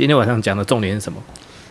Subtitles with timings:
[0.00, 1.22] 今天晚上讲的重点是什么？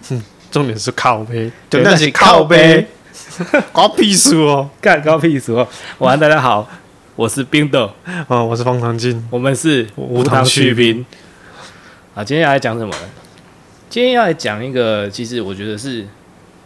[0.07, 2.85] 哼，重点是靠背，对，那是靠背，
[3.73, 5.67] 搞屁事哦，干搞屁事哦！
[5.97, 6.69] 晚安，大家好，
[7.15, 7.91] 我是冰豆，
[8.27, 11.03] 啊，我是方唐镜，我们是无糖续冰。
[12.13, 13.01] 啊，今天要来讲什么呢？
[13.89, 16.07] 今天要来讲一个，其实我觉得是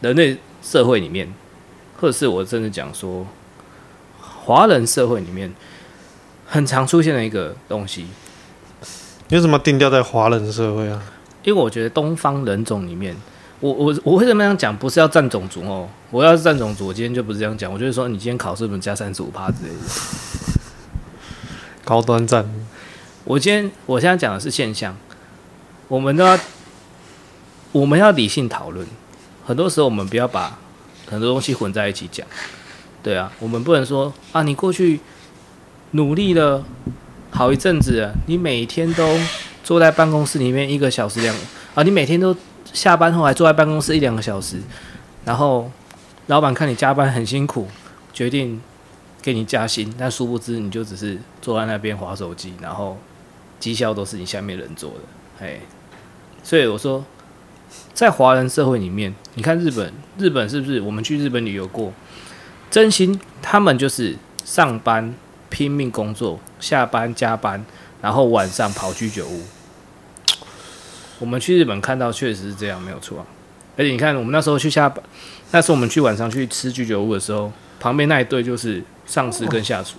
[0.01, 1.33] 人类社会里面，
[1.97, 3.25] 或者是我真的讲说，
[4.19, 5.49] 华人社会里面
[6.45, 8.07] 很常出现的一个东西。
[9.29, 11.01] 你为什么定调在华人社会啊？
[11.43, 13.15] 因为我觉得东方人种里面，
[13.59, 15.87] 我我我会这么样讲，不是要战种族哦。
[16.09, 17.71] 我要是战种族，我今天就不是这样讲。
[17.71, 19.75] 我就是说，你今天考试不能加三十五趴之类的。
[21.83, 22.49] 高端战。
[23.25, 24.95] 我今天我现在讲的是现象，
[25.87, 26.39] 我们都要
[27.71, 28.87] 我们要理性讨论。
[29.45, 30.57] 很多时候，我们不要把
[31.09, 32.25] 很多东西混在一起讲。
[33.01, 35.01] 对啊，我们不能说啊，你过去
[35.91, 36.63] 努力了
[37.31, 39.19] 好一阵子，你每天都。
[39.63, 41.33] 坐在办公室里面一个小时两
[41.73, 42.35] 啊，你每天都
[42.73, 44.57] 下班后还坐在办公室一两个小时，
[45.23, 45.71] 然后
[46.27, 47.67] 老板看你加班很辛苦，
[48.11, 48.61] 决定
[49.21, 52.97] 给你加薪，但殊不知你就只是坐在那边划手机，然后
[53.59, 55.59] 绩效都是你下面人做的，哎，
[56.43, 57.05] 所以我说，
[57.93, 61.93] 在华人社会里面，你看日本，日本是不是我们去日本旅游过？
[62.69, 65.13] 真心他们就是上班
[65.49, 67.63] 拼命工作，下班加班。
[68.03, 69.43] 然后晚上跑居酒屋，
[71.19, 73.25] 我们去日本看到确实是这样，没有错啊。
[73.77, 75.01] 而且你看，我们那时候去下班，
[75.51, 79.95] 那时候我们去晚上去吃居酒屋的时候，旁边那一对就是上司跟下属。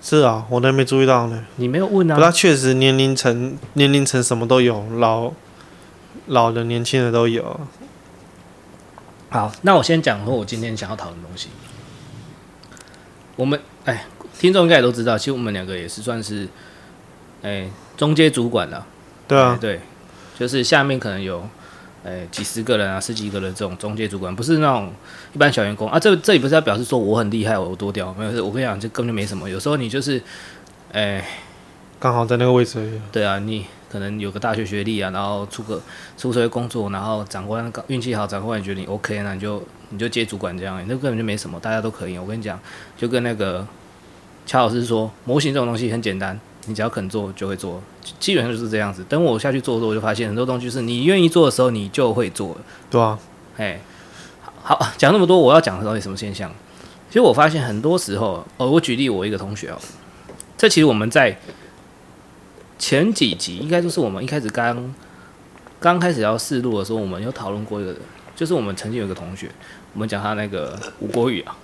[0.00, 1.44] 是啊，我都没注意到呢。
[1.56, 2.14] 你没有问啊？
[2.14, 5.30] 不，他确实年龄层年龄层什么都有，老
[6.28, 7.60] 老的、年轻的都有。
[9.28, 11.50] 好，那我先讲说，我今天想要讨论的东西。
[13.36, 14.06] 我们哎，
[14.40, 16.48] 听众应该也都知道，其实我们两个也是算是。
[17.42, 18.84] 哎、欸，中阶主管了，
[19.26, 19.80] 对啊、欸，对，
[20.38, 21.40] 就是下面可能有，
[22.04, 24.92] 哎、欸，几十个人啊，十几个人这种中介主管，不是那种
[25.32, 25.98] 一般小员工啊。
[25.98, 29.48] 这这里不是要表示说我很厉害，我多屌，没有，我跟你讲，这根本就没什么。
[29.48, 30.18] 有时候你就是，
[30.92, 31.24] 哎、欸，
[32.00, 33.00] 刚好在那个位置而已。
[33.12, 35.80] 对啊，你可能有个大学学历啊，然后出个
[36.16, 42.18] 出社会工作，然后长官运气好，长官也觉得你 OK，那你就你就接主管这样，那根本就没什么，大家都可以。
[42.18, 42.58] 我跟你讲，
[42.96, 43.66] 就跟那个
[44.44, 46.38] 乔老师说，模型这种东西很简单。
[46.66, 47.82] 你只要肯做，就会做，
[48.20, 49.02] 基本上就是这样子。
[49.08, 52.56] 等我下去做的时候，我就发现很多东西是你愿意做的时候，你就会做。
[52.90, 53.18] 对啊，
[53.56, 53.80] 哎，
[54.62, 56.52] 好，讲那么多，我要讲的到底什么现象？
[57.08, 59.78] 其实我发现很多时候，哦，我举例我一个同学哦，
[60.58, 61.38] 这其实我们在
[62.78, 64.94] 前几集，应该就是我们一开始刚
[65.80, 67.94] 刚开始要试录的时候，我们有讨论过一个，
[68.36, 69.50] 就是我们曾经有一个同学，
[69.94, 71.56] 我们讲他那个吴国语啊，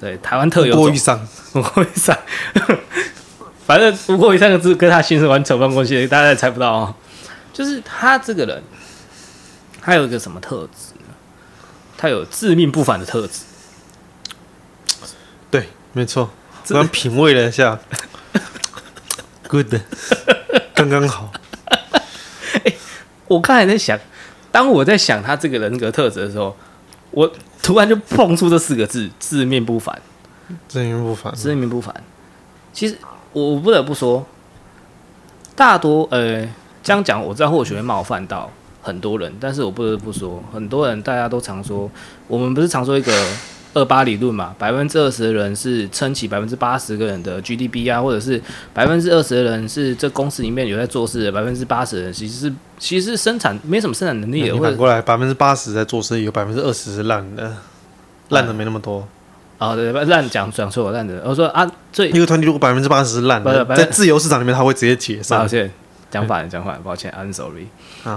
[0.00, 2.16] 对，台湾特有国语上，吴国语上。
[3.70, 6.94] 反正“不过”三个字跟他姓是完全扯不上关系，大家也猜不到哦。
[7.52, 8.60] 就是他这个人，
[9.80, 11.14] 他有一个什么特质呢？
[11.96, 13.42] 他有自命不凡的特质。
[15.52, 16.28] 对，没错。
[16.70, 17.78] 我刚品味了一下
[19.46, 19.72] ，good，
[20.74, 21.30] 刚刚好。
[22.64, 22.76] 欸，
[23.28, 23.96] 我刚才在想，
[24.50, 26.56] 当我在想他这个人格特质的时候，
[27.12, 27.32] 我
[27.62, 29.96] 突然就蹦出这四个字：自命不凡。
[30.66, 31.32] 自命不凡。
[31.36, 31.94] 自命不凡。
[32.72, 32.98] 其实。
[33.32, 34.24] 我不得不说，
[35.54, 36.46] 大多呃
[36.82, 38.50] 这样讲，我知道或许会冒犯到
[38.82, 41.90] 很多人，但是我不得不说，很多人大家都常说，
[42.26, 43.12] 我们不是常说一个
[43.74, 44.52] 二八理论嘛？
[44.58, 48.42] 百分之二十的人是撑起百分之八十个人的 GDP 啊，或者是
[48.74, 54.56] 百分之二十的人是这公司里面有在做事的，百分之八十的人其实是其实是生产没什么生产能力的。
[54.58, 57.52] 反过来，百分之八十在做生意，有百分之二十是烂的，
[58.30, 59.06] 烂的没那么多。
[59.60, 61.22] 哦，对对，烂讲讲错了，烂的。
[61.22, 65.38] 我说啊，最一个团体如果百分之八十是烂的，在自由市场里面，他会直接解散。
[65.38, 65.70] 抱歉，
[66.10, 67.66] 讲反了，讲反了，抱歉，I'm sorry。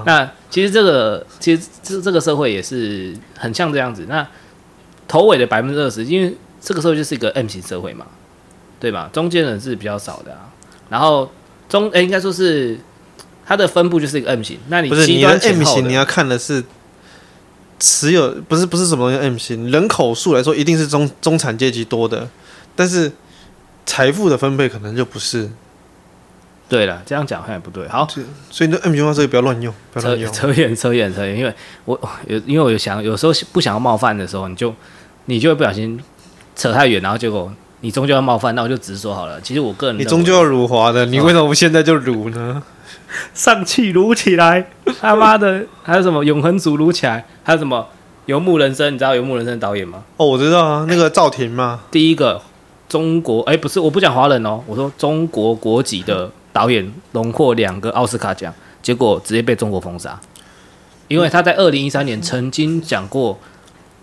[0.06, 4.06] 那其实这个，其实这这个社会也是很像这样子。
[4.08, 4.26] 那
[5.06, 8.06] 头尾的百分之二十，因为这个社会就是一个 M 型社会嘛，
[8.80, 9.10] 对吧？
[9.12, 10.48] 中间人是比较少的啊。
[10.88, 11.30] 然后
[11.68, 12.80] 中，哎，应该说是
[13.46, 14.58] 它的分布就是一个 M 型。
[14.70, 16.64] 那你不是你的 M 型，你要看的是。
[17.80, 22.28] 持有不是不是什么东西 M 型，人口数来说一定是中中产阶级多的，
[22.76, 23.12] 但是
[23.86, 25.50] 财富的分配可能就不是。
[26.70, 27.88] 对了，这样讲好像也不对。
[27.88, 28.08] 好，
[28.50, 30.32] 所以那 M 型化这个不要乱用，不要乱用。
[30.34, 31.54] 扯远 扯远扯远，因为
[31.86, 34.74] 我有因为我有想有时候不想要冒犯的时候，你就
[35.26, 36.00] 你就会不小心
[36.56, 39.40] 扯太远，然后结果你终究要冒犯，那我就直说好了。
[39.42, 42.64] 其实我个人，你终究要辱华的，你为什么不现在就辱呢？
[43.34, 44.68] 上气撸起来，
[45.00, 47.88] 他妈的，还有什么永恒族撸起来，还有什么
[48.26, 48.94] 游牧人生？
[48.94, 50.04] 你知道游牧人生的导演吗？
[50.18, 51.82] 哦，我知道啊，那个赵婷吗。
[51.92, 52.42] 第一个
[52.88, 60.20] 中国，哎、欸，不是，我不讲华人哦，我说中国国籍的导演，荣获两个奥斯卡奖，结果直接被中国封杀，
[61.08, 63.38] 因为他在二零一三年曾经讲过，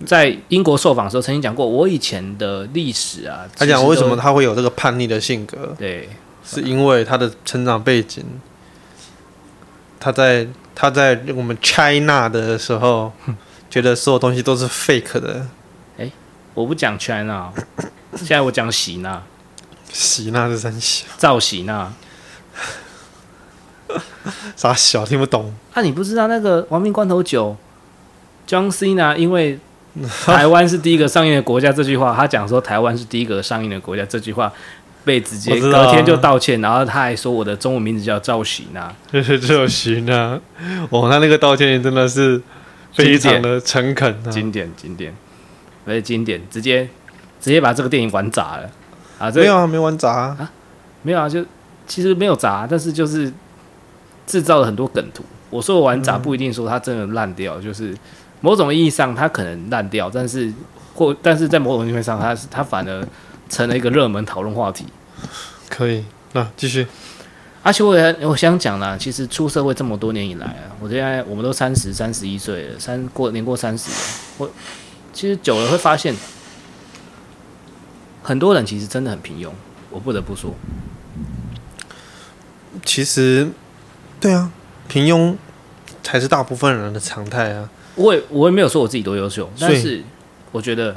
[0.05, 5.75] 在英国受访的时候曾经讲过，我以前的历史啊，他讲为什么他会有这个叛逆的性格？
[5.79, 6.09] 对，
[6.45, 8.25] 是因为他的成长背景，
[10.01, 13.13] 他在他在我们 China 的时候，
[13.69, 15.47] 觉得所有东西都是 fake 的。
[15.99, 16.11] 哎，
[16.55, 17.53] 我不讲 China，
[18.17, 19.23] 现在我讲喜纳，
[19.93, 21.93] 喜纳是三小，赵喜纳。
[24.57, 25.55] 啥小听不懂？
[25.75, 27.57] 啊，你不知道那个《亡命关头九》
[28.51, 29.59] ，John Cena 因为
[30.25, 34.53] 台湾是第一个上映的国家这句话，他讲说台湾是第一个上映的国家这句话，
[35.05, 40.39] 被直接隔天就道歉，然后他还说我的中文名字叫赵喜娜，就是赵喜娜。
[40.91, 42.41] 哦，他那个道歉真的是
[42.95, 45.15] 非常的诚恳、啊，经典经典，
[45.87, 46.89] 而且经典，直接
[47.41, 48.71] 直接把这个电影玩砸了
[49.19, 49.31] 啊！
[49.31, 50.51] 这、没有啊，没玩砸啊，
[51.03, 51.45] 没有啊，就
[51.87, 53.33] 其实没有砸，但是就是。
[54.27, 55.25] 制造了很多梗图。
[55.49, 57.93] 我说玩砸不一定说它真的烂掉，嗯，就是
[58.41, 60.53] 某种意义上它可能烂掉，但是
[60.95, 63.05] 或但是在某种意义上，它是它反而
[63.51, 64.87] 成了一个热门讨论话题。
[65.69, 66.03] 可以，
[66.33, 66.87] 那继续。
[67.63, 73.97] 而且我也我想讲啦，其实出社会这么多年以来啊，我现在我们都三十三十一岁了，三过年过三十了，
[74.39, 74.51] 我
[75.13, 76.15] 其实久了会发现，
[78.23, 79.51] 很多人其实真的很平庸。
[79.91, 80.55] 我不得不说，
[82.85, 83.51] 其实。
[84.21, 84.53] 对啊，
[84.87, 85.35] 平庸
[86.03, 87.71] 才是大部分人的常态啊。
[87.95, 90.03] 我也我也没有说我自己多优秀，但是
[90.53, 90.95] 我觉得，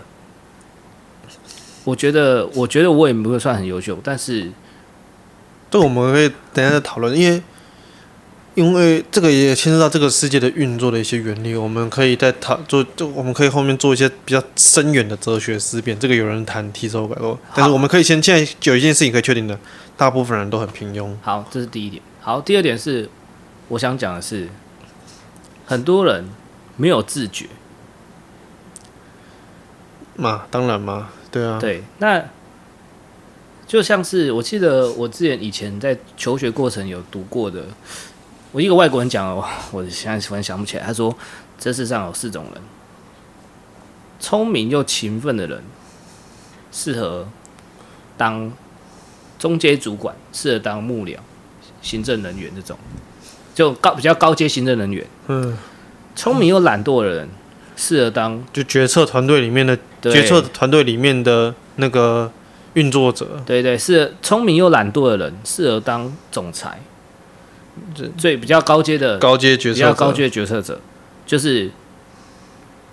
[1.83, 3.99] 我觉得，我觉得我也不会算很优秀。
[4.03, 4.51] 但是，
[5.69, 7.41] 这我们可以等一下再讨论，因为
[8.55, 11.55] 因为这个也牵涉到这个世界的运作的一些原理。
[11.55, 15.97] 我们可以在讨做，就我们可以后面做一些比较深远的哲学思辨。
[15.97, 19.59] 这个有人谈提手改革，但是我们可以先现在有一件事情可以确定的，
[19.97, 21.15] 大部分人都很平庸。
[21.21, 22.01] 好，这是第一点。
[22.21, 23.09] 好，第二点是，
[23.69, 24.47] 我想讲的是，
[25.65, 26.29] 很多人
[26.77, 27.47] 没有自觉
[30.15, 32.23] 嘛，当然嘛，对啊，对，那
[33.67, 37.65] 就像是我记得我之前以前在求学过程有读过的，
[38.51, 39.43] 我一个外国人讲哦，
[39.73, 41.13] 我现在突然想不起来，他说
[41.57, 42.61] 这世上有四种人，
[44.19, 45.63] 聪明又勤奋的人
[46.71, 47.27] 适合
[48.15, 48.53] 当
[49.39, 51.17] 中阶主管，适合当幕僚。
[51.81, 52.77] 行政人员这种，
[53.53, 55.57] 就高比较高阶行政人员，嗯，
[56.15, 57.27] 聪明又懒惰的人
[57.75, 59.77] 适合当就决策团队里面的
[60.11, 62.31] 决策团队里面的那个
[62.73, 66.79] 运作者，对对，是聪明又懒惰的人适合当总裁，
[68.17, 70.79] 最比较高阶的高阶决策比较高阶决策者，
[71.25, 71.71] 就是，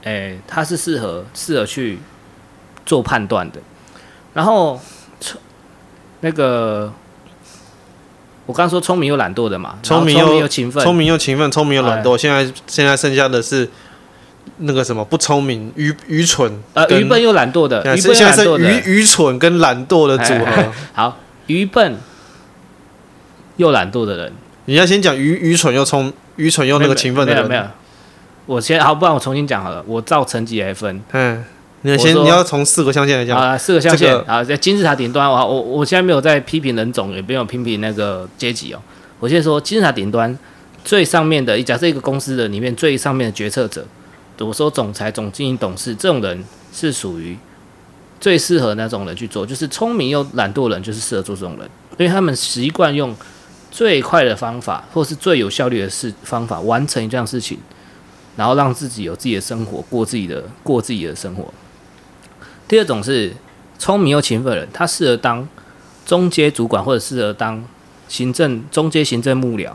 [0.03, 1.99] 哎、欸，他是适合适合去
[2.85, 3.61] 做判断的，
[4.35, 4.81] 然后
[6.21, 6.93] 那个。
[8.47, 12.19] 我刚说聪明又懒惰的嘛，聪明又勤奋，聪明又勤奋，聪明又懒惰。
[12.19, 13.69] 现在现在剩下的是
[14.59, 17.81] 那个什么不聪明、愚愚蠢，呃，愚笨又懒惰的。
[17.97, 20.73] 愚笨现在是愚愚蠢跟懒惰的组合。
[20.93, 21.97] 好，愚笨
[23.57, 24.33] 又懒惰的人，
[24.67, 27.49] 你要先讲愚愚蠢又聪愚蠢又那个勤奋的人。
[27.49, 27.71] 没有，没有，
[28.47, 29.83] 我先好，不然我重新讲好了。
[29.87, 31.03] 我照成绩来分。
[31.13, 31.45] 嗯。
[31.83, 38.79] 你先，你要从四个象限来讲啊，四个象限啊，在金字塔顶端，我我我现在没有在批评人种，也没有批评那个阶级哦。
[39.19, 40.39] 我现在说金字塔顶端
[40.85, 43.83] 最上面的，假设一个公司的里面最上面的决策者，
[44.47, 47.37] 我说总裁、总经理、董事这种人是属于
[48.19, 51.69] 最适合那种人去做，就是聪明又懒惰的人，就是适合做这种人，
[51.99, 53.15] 因为他们习惯用
[53.71, 57.59] 最快的方法，或是最有效率的事方法完成一样事情，
[58.37, 61.53] 然后让自己有自己的生活，过自己的过自己的生活。
[62.67, 63.35] 第二种是
[63.79, 65.49] 聪明又勤奋的人，他适合当
[66.05, 67.65] 中阶主管，或者适合当
[68.09, 69.73] 行政中阶行政幕僚。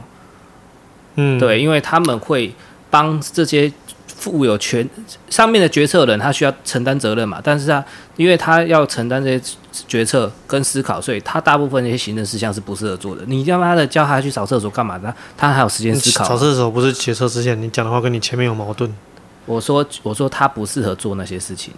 [1.15, 2.53] 嗯，对，因为他们会
[2.89, 3.71] 帮这些
[4.17, 4.87] 负有权
[5.29, 7.39] 上面的决策人，他需要承担责任嘛。
[7.43, 7.83] 但是他
[8.15, 9.55] 因为他要承担这些
[9.87, 13.23] 决策跟思考，所以他大部分那些行政事项是不适合做的。
[13.27, 15.13] 你叫他的叫他去扫厕所干嘛的？
[15.37, 16.25] 他还有时间思考。
[16.25, 18.91] 扫厕所不是决策之前，你讲的话跟你前面有矛盾。
[19.45, 21.73] 我说我说他不适合做那些事情。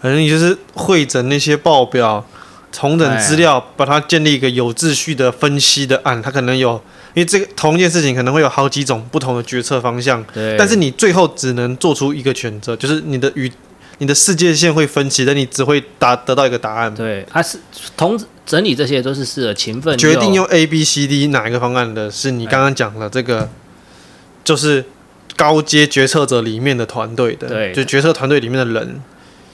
[0.00, 2.24] 反正你就是会整那些报表，
[2.72, 6.20] 重整资料，把它建立一个有秩序的分析的案。
[6.20, 6.72] 它可能有，
[7.14, 10.24] 因为这个同一件事情可能会有好几种不同的决策方向。
[10.32, 10.56] 对。
[10.58, 13.52] 但是你最后只能做出一个选择，就是你的与
[13.98, 16.92] 你的世界线会分歧，但你只会达得到一个答案。
[16.94, 17.58] 对，它是
[17.96, 19.96] 同整理这些都是适合勤奋。
[19.96, 23.48] 决定用 A、B、C、D 哪一个方案的是你刚刚讲的这个，
[24.42, 24.84] 就是
[25.36, 29.00] 高阶决策者里面的团队的，对，就决策团队里面的人。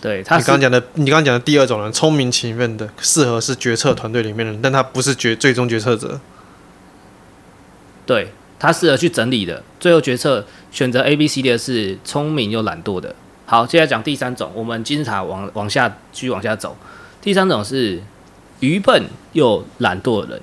[0.01, 6.21] 对，他你刚刚讲的，你刚刚讲的第二种人，聪明勤奋的，适合是决策团队里面的人，但他不是决最终决策者。
[8.07, 13.15] 对，他适合去整理的，最后决策选择 A、B、C 的是聪明又懒惰的。
[13.45, 16.77] 好，接下来讲第三种，我们金字塔往往下继续往下走。
[17.21, 18.01] 第三种是
[18.61, 20.43] 愚笨又懒惰的人，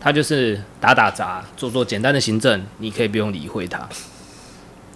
[0.00, 3.88] 他就是打打杂，做做简单的行政，你可以不用理会他。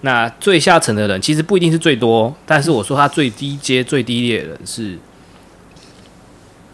[0.03, 4.99] 那最下层的人其实不一定是最多，但是我说他最低阶、最低劣的人是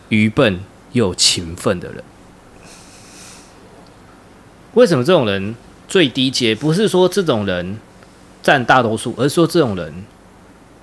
[0.08, 0.61] 愚笨
[0.92, 2.02] 又勤奋的人。
[4.75, 5.54] 为什么这种人
[5.87, 6.54] 最低阶？
[6.54, 7.78] 不是说这种人
[8.42, 9.92] 占大多数，而是说这种人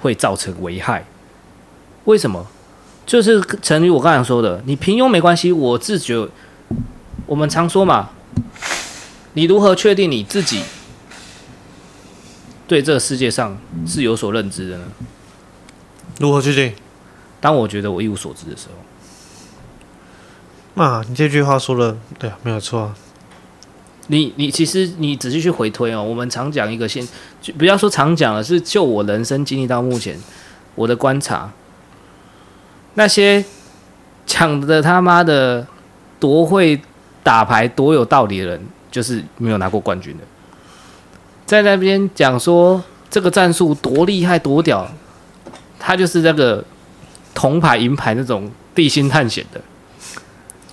[0.01, 1.05] 会造成危害。
[2.05, 2.45] 为什么？
[3.05, 6.27] 就是成于我刚才说的，你平庸没关系，我自觉。
[7.25, 8.09] 我们常说嘛，
[9.33, 10.61] 你如何确定你自己？
[12.67, 14.85] 对这个世界上是有所认知的呢？
[16.19, 16.73] 如何确定？
[17.39, 18.67] 当我觉得我一无所知的时
[20.75, 22.81] 候，啊，你这句话说的对啊，没有错。
[22.81, 22.95] 啊
[24.07, 27.03] 你你其实你仔细去回推哦，我们常讲一个现，
[27.41, 30.15] 就不要说常讲了，是就我人生经历到目前
[30.75, 31.51] 我的观察，
[32.93, 33.43] 那些
[34.27, 35.65] 讲的他妈的
[36.19, 36.79] 多会
[37.23, 40.23] 打牌多有道理的人，就是没有拿过冠军的。
[41.45, 44.91] 在那边讲说这个战术多厉害多屌，
[45.79, 46.63] 他就是那个
[47.35, 49.61] 铜牌银牌那种地心探险的。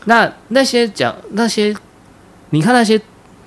[0.07, 1.75] 那那些讲那些，
[2.51, 2.99] 你看那些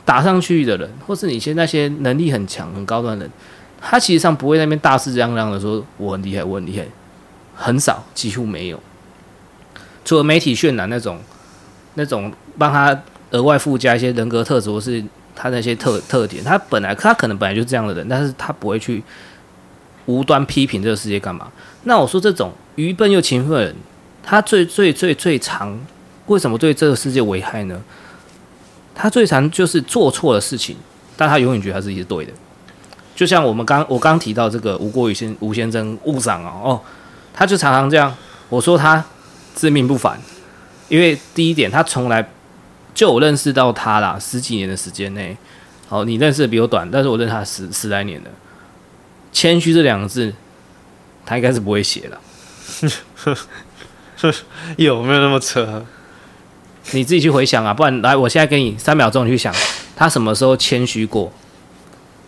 [0.06, 3.32] 打上去的人，或是你些那些能力很强很高端的人，
[3.82, 6.86] 他其实上不会那边大肆嚷嚷的说我很厉害我很厉害，
[7.56, 8.80] 很少几乎没有。
[10.06, 11.20] 除了媒体渲染那种
[11.96, 13.02] 那种帮他
[13.32, 15.04] 额外附加一些人格特质或是。
[15.36, 19.04] 他那些特特点，他本来他可能本来就是这样的人，但是他不会去
[20.06, 21.52] 无端批评这个世界干嘛？
[21.84, 23.76] 那我说这种愚笨又勤奋人，
[24.24, 25.78] 他最最最最常
[26.28, 27.82] 为什么对这个世界危害呢？
[28.96, 30.78] 他最常就是做错了事情，
[31.18, 32.32] 但他永远觉得他自己是对的。
[33.14, 36.82] 就像我们刚我刚提到这个吴国宇先吴先生误赏哦哦，
[37.34, 38.16] 他就常常这样。
[38.48, 39.04] 我说他
[39.54, 40.20] 自命不凡，
[40.88, 42.26] 因为第一点他从来。
[42.96, 45.38] 就我认识到他啦，十几年的时间内，
[45.90, 48.30] 好，你认识的比我短，但是我认识他十十来年了。
[49.34, 50.34] 谦虚这两个字，
[51.26, 52.18] 他应该是不会写了。
[54.78, 55.86] 有没有那么扯？
[56.92, 59.54] 你自己去回想啊，不然来，我现在给你三秒钟，你去想，
[59.96, 61.30] 他什么时候谦虚过？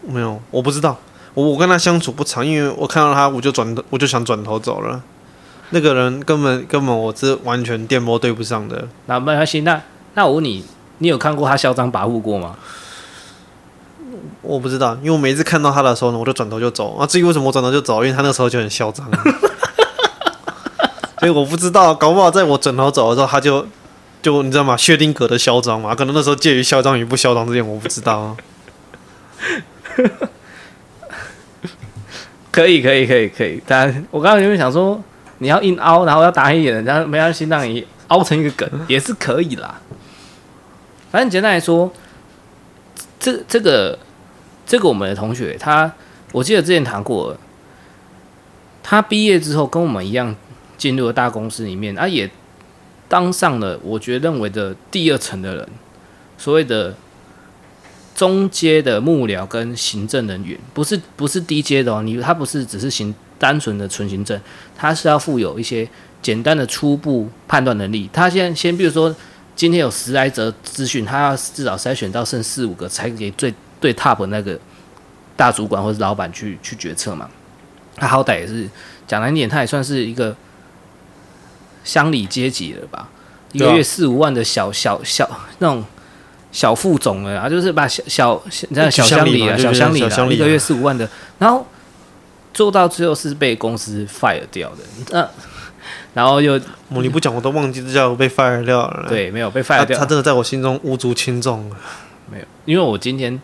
[0.05, 0.99] 没有，我不知道。
[1.33, 5.01] 我我跟他相处不长，因为我看到他，我就转，我就想转头走了。
[5.69, 8.89] 那个人根本根本我是完全电波对不上的。
[9.05, 9.81] 那没关系，那。
[10.17, 10.65] 那我问你，
[10.97, 12.55] 你有看过他嚣张跋扈过吗？
[14.41, 16.95] 我不知道，因为我每一次看到他的时候呢，我就转头就走。
[16.95, 19.07] 啊，至于为什么我转头就走，因为他那时候就很嚣张。
[21.19, 23.67] 所以我不知道，搞不好在我转头走的时候，他就
[24.23, 24.75] 就你知道吗？
[24.75, 28.35] 薛定谔的嚣张嘛，可能那时候介于嚣张与不嚣张之间，我不知道。
[32.49, 33.61] 可以，可以，可以，可以。
[33.67, 34.99] 但我刚刚原本想说，
[35.37, 39.79] 你要硬凹，然后要打黑眼，然后没关系，让你凹成一个梗也是可以啦。
[41.09, 41.89] 反正简单来说，
[43.17, 43.97] 这这个
[44.65, 45.89] 这个我们的同学，他
[46.33, 47.35] 我记得之前谈过，
[48.83, 50.35] 他毕业之后跟我们一样
[50.77, 52.29] 进入了大公司里面，啊，也
[53.07, 55.69] 当上了我觉得认为的第二层的人，
[56.37, 56.93] 所谓的
[58.13, 64.37] 中阶的幕僚跟行政人员，不是不是低阶的哦，你他不是只是行单纯的纯行政，
[64.75, 65.87] 他是要负有一些
[66.21, 69.15] 简单的初步判断能力，他先先比如说。
[69.57, 74.57] 今天有十来则资讯，他要至少筛选到剩四五个，才给最最 top 那个
[75.35, 77.27] 大主管或者老板去去决策嘛。
[77.95, 78.69] 他好歹也是
[79.07, 80.35] 讲难点，他也算是一个
[81.83, 83.09] 乡里阶级了吧？
[83.53, 85.83] 一个月四五万的小小小那种
[86.51, 88.39] 小副总了啊，就是把小小
[88.71, 91.09] 这样小乡里啊，小乡里啊，一个月四五万的，
[91.39, 91.65] 然后
[92.53, 94.83] 做到最后是被公司 fire 掉的。
[95.09, 95.27] 那
[96.17, 96.59] 然后又，
[96.89, 99.05] 你不讲我都忘记这家伙被 fire 掉了。
[99.07, 99.99] 对，没有被 fire 掉。
[99.99, 101.71] 他真的在我心中无足轻重。
[102.31, 103.39] 没有，因为我今天，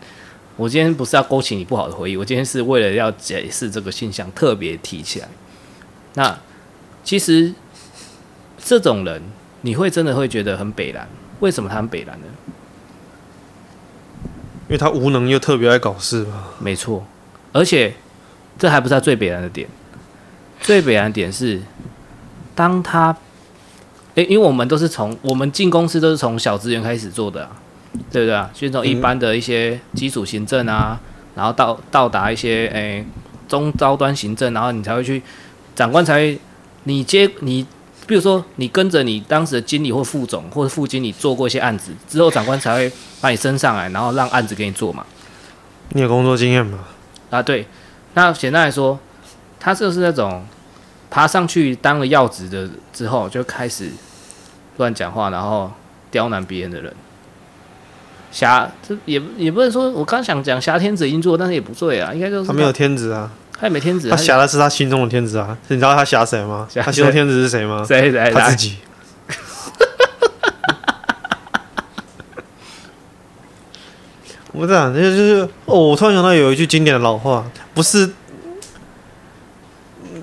[0.56, 5.28] 我今天不是要勾起你不好的回忆，我今天是为了要解释这个现象，特别提起来。
[6.14, 6.36] 那
[7.04, 7.54] 其实
[8.58, 9.22] 这种人，
[9.60, 11.06] 你会真的会觉得很北蓝？
[11.38, 12.26] 为什么他很北蓝呢？
[14.66, 16.48] 因为他无能又特别爱搞事吧？
[16.58, 17.06] 没错，
[17.52, 17.94] 而且
[18.58, 19.68] 这还不是他最北蓝的点，
[20.60, 21.62] 最北蓝的点是。
[22.54, 23.16] 当他，
[24.14, 27.50] 诶、欸，因为我们都是从我们进公司都是从小职员开始做的，啊，
[28.10, 28.50] 对不对啊？
[28.54, 31.00] 先从一般的一些基础行政啊，
[31.34, 33.06] 然后到到达一些诶、欸、
[33.48, 35.22] 中高端行政，然后你才会去
[35.74, 36.38] 长官才会
[36.84, 37.66] 你接你
[38.06, 45.04] 比如说你跟着你当时的经理或副总或者副经理做过一些案子之后，长官才会把你升上来，然后让案子给你做嘛。
[45.90, 46.80] 你有工作经验吗？
[47.30, 47.66] 啊，对。
[48.14, 48.98] 那简单来说，
[49.58, 50.44] 他就是那种
[51.14, 53.88] 爬上去当了要职的之后，就开始
[54.78, 55.70] 乱讲话，然后
[56.10, 56.92] 刁难别人的人。
[58.32, 65.56] 挟这也也不能说，我刚想讲挟天子应做，但是也不对啊，应该就是他，他没有天子啊，他也没天子，他侠的是他心中的天子啊。
[65.68, 66.66] 你知道他侠谁吗？
[66.74, 67.84] 他心中天子是谁吗？
[67.86, 68.78] 谁谁他自己。
[74.50, 78.10] 我这样，就就是哦，我突然想到有一句经典的老话，不是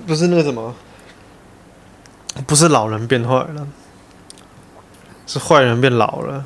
[0.06, 0.74] 不是那个什么，
[2.46, 3.66] 不是老人变坏了，
[5.26, 6.44] 是坏人变老了。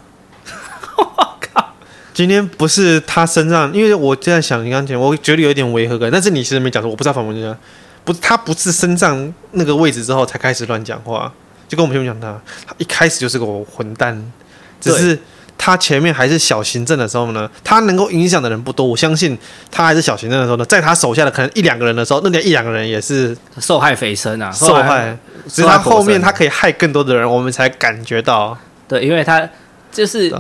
[0.97, 1.05] 我
[1.41, 1.73] 靠
[2.13, 6.11] 今天不是他身上，因为我在想你刚讲，我觉得有一点违和感。
[6.11, 7.59] 但是你其实没讲说，我不知道反驳人家，
[8.05, 11.33] 不，他不是身上那个位置之后才开始乱讲话，
[11.69, 14.33] 就跟我们前面讲他，他一开始就是个混蛋，
[14.81, 15.19] 只是
[15.59, 18.87] 他前面还是小行政的时候呢，他能够影响的人不多。
[18.87, 19.37] 我相信
[19.71, 25.17] 他还是小行政的时候呢，在他手下的可能一两个人的时候，那一两个人也是受害匪深啊，受害。
[25.49, 28.57] 只是他后面他可以害更多的人，我们才感觉到。
[28.89, 29.49] 对，因为他
[29.93, 30.35] 就是。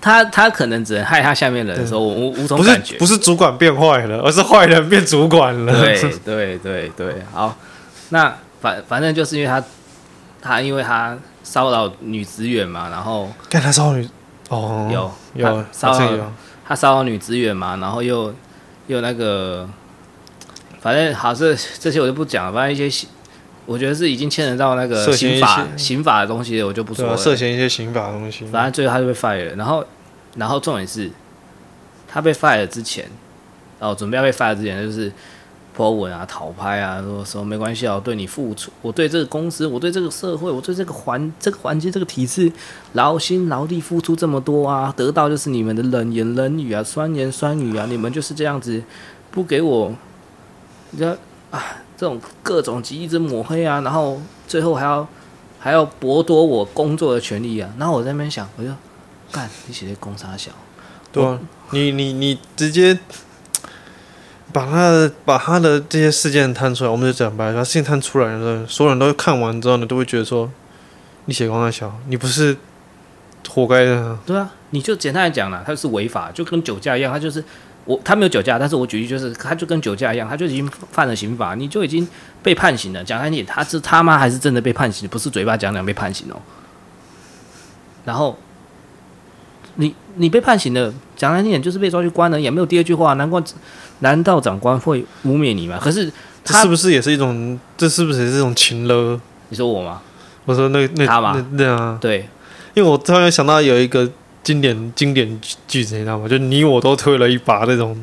[0.00, 2.96] 他他可能只能害他下面人的时候，我无无从感觉。
[2.98, 5.72] 不是不是主管变坏了，而是坏人变主管了。
[5.72, 7.56] 对对对对，好，
[8.10, 9.60] 那反反正就是因为他
[10.40, 14.08] 他因为他骚扰女职员嘛，然后干他骚扰女
[14.48, 16.32] 哦，有有骚扰
[16.66, 18.34] 他骚扰女职员嘛，然后又
[18.86, 19.68] 又那个，
[20.80, 23.06] 反正好这这些我就不讲了，反正一些
[23.66, 27.16] 我觉得是已经牵扯到那个刑法刑法的东西，我就不说了。
[27.16, 29.54] 涉嫌一些刑法的东西，反正最后他就被 fire 了。
[29.56, 29.84] 然后，
[30.36, 31.10] 然后重点是，
[32.06, 33.04] 他被 fire 之前，
[33.78, 35.12] 哦，准备要被 fire 之前，就是
[35.78, 42.52] po 文啊、讨拍啊，说说没关系啊，我对你付出，我对这个公司，我对这个社会，我对这个环、这个环境、这个体制，
[42.94, 48.82] 劳心劳力付出这么多啊，得到就是你们的冷言冷语啊、酸言酸语啊，你们就是这样子
[49.30, 49.94] 不给我，
[50.90, 51.14] 你知道
[51.52, 51.62] 啊。
[51.98, 55.04] 这种各种极一直抹黑啊，然后最后还要
[55.58, 58.70] 还要剥夺我工作的权利啊，然后我在那边想，我就
[59.32, 60.52] 干，你写的公差小，
[61.10, 61.36] 对啊，
[61.72, 62.96] 你你你直接
[64.58, 70.50] 把他的把他的这些事件摊出来，我们就讲白了，事情摊出来的时候，所有人都看完之后呢，都会觉得说，
[71.26, 72.56] 你写光太小，你不是
[73.48, 77.44] 活该的啊，对啊，你就简单来讲了，他是违法，就跟酒驾一样，他就是。
[77.84, 82.06] 我他没有酒驾，但是我举例就是，他就跟酒驾一样，他就已经犯了刑法，你就已经
[82.42, 83.02] 被判刑了。
[83.02, 86.36] 讲难听点，他是他妈还是真的被判刑，不是嘴巴讲讲被判刑哦。
[88.04, 88.38] 然后，
[89.78, 93.14] 你你被判刑了，讲难听点就是被抓去关了，也没有第二句话。
[93.14, 93.42] 难怪
[94.00, 95.78] 难道长官会污蔑你吗？
[95.82, 96.06] 可是
[96.44, 97.58] 他这是不是也是一种？
[97.76, 99.18] 这是不是也是一种情勒？
[99.48, 100.00] 你说我吗？
[100.44, 101.46] 我说那那他吗？
[101.56, 102.28] 对啊，对，
[102.74, 104.08] 因为我突然想到有一个。
[104.44, 105.28] 经典经典
[105.66, 106.26] 句子，你知道吗？
[106.26, 107.94] 就你我都推了一把那种。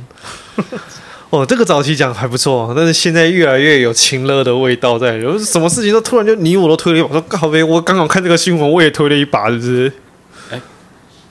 [1.31, 5.17] 哦，这个早期讲还不错，但是现在越来越有情勒的味道在。
[5.17, 7.07] 有什么事情都突然就你我都推了一把。
[7.07, 9.91] 我说靠别，我刚好看这个新闻，我也推了一把，是不是？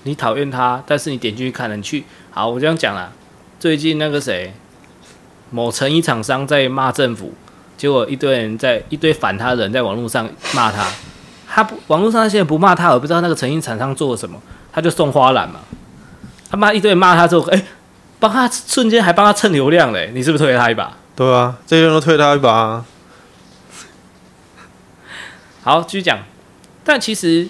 [0.05, 3.11] 哎，你讨厌他，但是你点进去看了，你去好，我这样讲了。
[3.59, 4.53] 最近那个谁，
[5.51, 7.33] 某成衣厂商在骂政府，
[7.77, 10.87] 结果一堆人在一堆反他的人在网络上骂他。
[11.49, 14.41] 他不，网络上那些人不骂他，我不知道那个成衣厂商做了什么。
[14.73, 15.61] 他就送花篮嘛，
[16.51, 17.65] 他妈一堆人骂他之后，哎、欸，
[18.19, 20.93] 帮他瞬间还帮他蹭流量嘞，你是不是推了他一把？
[21.15, 22.85] 对啊，这些人都推他一把、啊。
[25.63, 26.19] 好，继续讲。
[26.83, 27.49] 但其实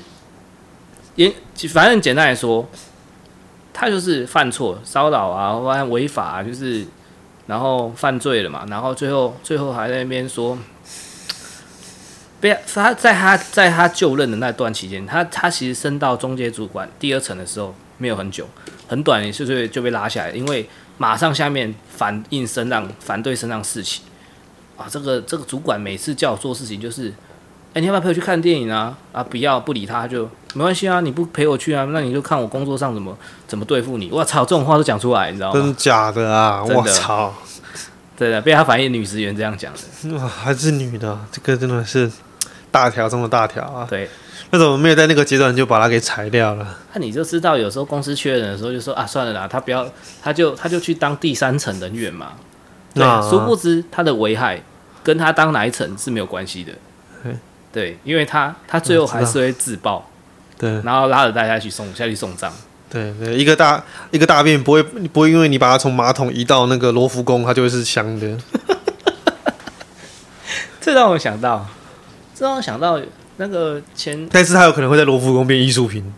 [1.17, 1.33] 也
[1.69, 2.69] 反正简单来说，
[3.73, 6.87] 他就是犯错、骚扰啊，或者违法、啊，就是
[7.47, 10.59] 然后犯罪了嘛，然后最后最后还在那边说。
[12.41, 18.47] 不要他在他在他就任的那段期间，他他其实升到中阶主管第二层的时候没有很久，
[18.87, 24.03] 很短，也是就被拉下来，因为马上下面反应声浪，反对声浪四起
[24.77, 24.85] 啊。
[24.91, 27.11] 这个这个主管每次叫我做事情就是，
[27.73, 28.99] 哎，你要不要陪我去看电影啊？
[29.13, 34.09] 啊，不要不理，他就没关系啊，你不陪我去啊，那你就看我工作上怎么怎么对付你。
[34.11, 35.55] 我操，这种话都讲出来，你知道吗？
[35.55, 36.65] 真的假的啊？
[36.65, 37.35] 我操！
[38.17, 42.11] 对的，被他反映女职员这样讲的，哇，还是女的，这个真的是。
[42.71, 43.87] 大条中的大条啊！
[43.89, 44.11] 对，
[44.51, 46.77] 那怎么没有在那个阶段就把他给裁掉了？
[46.93, 49.87] 那你就知道，有时候公司缺人的时候，就说啊，算了啦，他不要，
[50.21, 52.33] 他就他就去当第三层人员嘛。
[52.93, 54.61] 对，啊、殊不知他的危害
[55.05, 56.73] 跟他当哪一层是没有关系的。
[57.73, 60.05] 对，因为他他最后还是会自爆。
[60.65, 62.51] 对，然后拉着大家一起送下去送葬。
[62.89, 68.39] 对对，一个大一个大便不会不会因为你把它从马桶移到那个罗浮宫，它就会是香的。
[70.81, 71.67] 这让我想到。
[72.37, 73.01] 这让我想到
[73.37, 76.13] 那个前，但是他有可能会在罗浮宫变艺术品，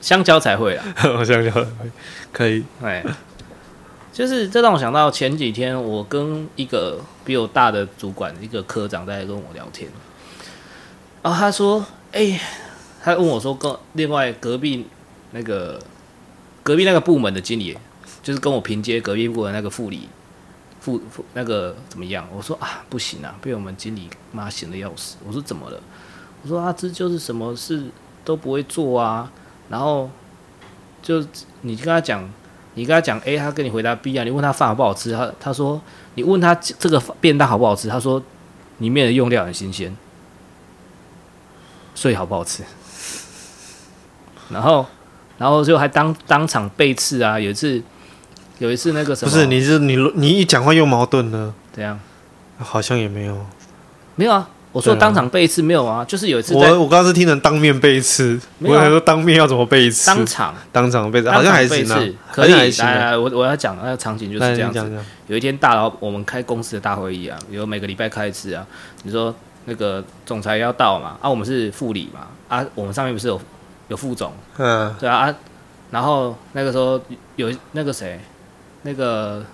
[0.00, 0.84] 香蕉才会啊，
[1.24, 1.66] 香蕉
[2.32, 3.04] 可以，哎，
[4.12, 9.88] 就是这让我想到前几天我跟一个比我大的主管，一个科长在跟我聊天，
[11.22, 12.40] 然后他说，哎、欸，
[13.06, 14.84] 他问我说，跟另外隔壁
[15.30, 15.80] 那个
[16.64, 17.78] 隔壁那个部门的经理，
[18.20, 20.08] 就是跟我平接隔壁部门那个副理。
[20.80, 22.26] 副副那个怎么样？
[22.34, 25.18] 我说啊，不行啊，被我们经理妈闲的要死。
[25.24, 25.80] 我说怎么了？
[26.42, 27.84] 我说啊，这就是什么事
[28.24, 29.30] 都不会做啊。
[29.68, 30.10] 然后
[31.00, 31.24] 就
[31.60, 32.28] 你跟他讲，
[32.74, 34.24] 你跟他讲 A，他跟你回答 B 啊。
[34.24, 35.80] 你问他饭好不好吃，他他说
[36.16, 38.20] 你问他这个便当好不好吃，他说
[38.78, 39.96] 里面的用料很新鲜，
[41.94, 42.64] 所以好不好吃？
[44.50, 44.86] 然后
[45.38, 47.82] 然后就还当当场背刺啊，有一次。
[48.58, 52.00] 有一次那个什么，不是你是你你一讲话又矛盾了，怎样？
[52.56, 53.46] 好像也没有，
[54.14, 54.48] 没有啊。
[54.72, 60.06] 我说当场背一次没有啊，就是有一次我我刚刚是听成当面背一次，我还说当面要怎么背一次？
[60.06, 61.84] 当场当场背，好像还是
[62.32, 62.52] 可以。
[62.54, 64.90] 来来，我我要讲那个场景就是这样子。
[65.26, 68.66] 有一天大佬我们开公司的大会议啊，有每个礼拜开一次啊。
[69.02, 69.34] 你说
[69.66, 71.18] 那个总裁要到嘛？
[71.20, 72.26] 啊，我们是副理嘛？
[72.48, 73.38] 啊，我们上面不是有
[73.88, 74.32] 有副总？
[74.58, 75.34] 嗯，对啊啊。
[75.90, 77.00] 然后那个时候
[77.36, 78.20] 有那个谁？
[78.82, 79.44] 那个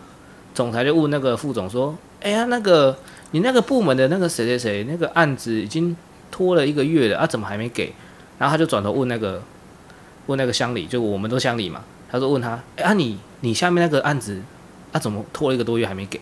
[0.54, 2.96] 总裁就问那个副总说：“哎呀，那个
[3.32, 5.96] 你那个部门的那个谁谁谁，那个案子已经
[6.30, 7.92] 拖了一个月了啊，怎么还没给？”
[8.38, 9.42] 然后他就转头问那个
[10.26, 14.40] 问那个乡里，就我们都乡里嘛，他说问他：“哎啊，你你下面那个案子
[14.92, 16.18] 啊，怎么拖了一个多月还没给？”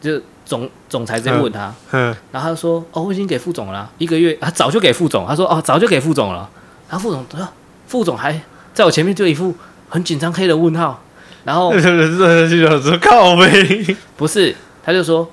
[0.00, 6.48] 就总总裁直接问他，嗯，然后他就说：“哦，我已经给副总了，一个月，啊早就给副总。”他说：“哦，早就给副总了。”
[6.88, 7.48] 然后副总说
[7.86, 8.40] ：“副总还
[8.74, 9.54] 在我前面就一副
[9.88, 11.02] 很紧张黑的问号。”
[11.44, 11.70] 然后
[13.00, 15.30] 靠呗， 不是，他就说，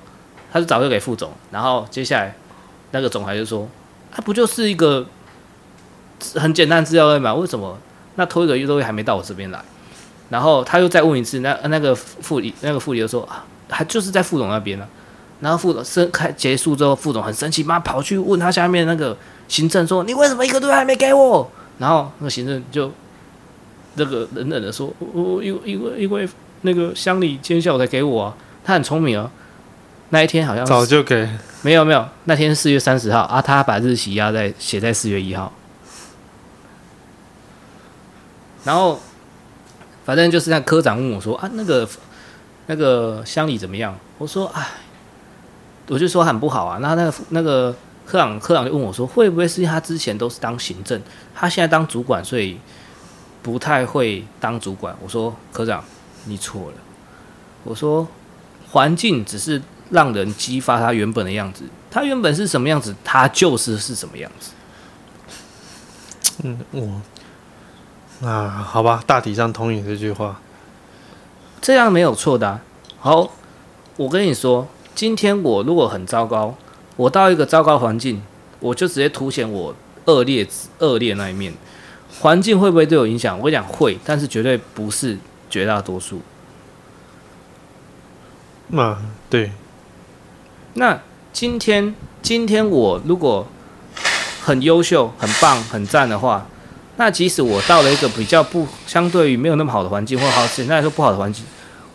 [0.52, 1.30] 他就早就给副总。
[1.50, 2.34] 然后接下来
[2.92, 3.68] 那个总裁就说，
[4.10, 5.04] 他不就是一个
[6.36, 7.34] 很简单资料而已嘛？
[7.34, 7.76] 为什么
[8.14, 9.60] 那拖一个月都还没到我这边来？
[10.30, 14.86] 然后他又再问一次，那那个副理那个副理就说，啊，还就是在副总那边呢。
[15.40, 19.14] 然后副总生开结束之后，副总很生气，妈跑去问他下面那个
[19.48, 21.50] 行政说，你为什么一个都还没给我？
[21.78, 22.92] 然后那个行政就。
[23.98, 26.28] 这个冷冷的说：“我因因为因为
[26.60, 29.30] 那个乡里今天下午才给我啊，他很聪明啊。
[30.10, 31.26] 那一天好像早就给，
[31.62, 35.50] 没有没有，那天四月三十号啊，他把日期压在写在四月一号。
[38.64, 39.00] 然后
[40.04, 41.88] 反正就是那科长问我说啊，那个
[42.66, 43.98] 那个乡里怎么样？
[44.18, 44.68] 我说哎，
[45.88, 46.76] 我就说很不好啊。
[46.82, 47.74] 那那个那个
[48.06, 51.02] 科长科长就问我说，会不会是因为他之前都是当行政，
[51.34, 52.58] 他现在当主管，所以？”
[53.42, 55.84] 不太会当主管，我说科长，
[56.24, 56.76] 你错了。
[57.62, 58.04] 我说
[58.68, 64.50] 环境只是让人激发他原本的样子，他原本是什么样子，他就是是什么样子。
[66.42, 67.00] 嗯，我
[68.18, 70.40] 那，好吧，大体上同意这句话，
[71.60, 72.60] 这样没有错的啊。
[72.98, 73.30] 好，
[73.96, 76.56] 我跟你说，今天我如果很糟糕，
[76.96, 78.22] 我到一个糟糕环境，
[78.58, 79.74] 我就直接凸显我
[80.06, 80.46] 恶劣
[80.78, 81.52] 恶劣那一面。
[82.20, 83.36] 环境会不会对我影响？
[83.38, 85.18] 我跟你讲会，但是绝对不是
[85.50, 86.22] 绝大多数。
[88.74, 89.52] 啊，对。
[90.74, 90.98] 那
[91.32, 93.46] 今天，今天我如果
[94.42, 96.46] 很优秀、很棒、很赞的话，
[96.96, 101.44] 那即使我到了一个比较不相对于没有那么好的环境，或好简单来说不好的环境，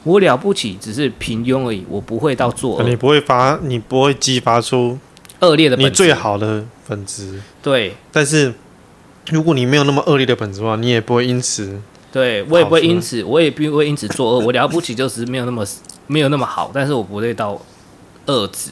[0.03, 2.83] 我了不起只是平庸而已，我不会到作恶。
[2.83, 4.97] 你不会发，你不会激发出
[5.39, 7.41] 恶劣的你最好的本质。
[7.61, 8.53] 对，但是。
[9.27, 11.79] 如果你没有那么恶劣的本质的话，你也不会因此，
[12.11, 14.39] 对我也不会因此，我也不会因此作恶。
[14.39, 15.63] 我了不起就是没有那么
[16.07, 17.61] 没有那么好，但是我不会到
[18.25, 18.71] 恶质。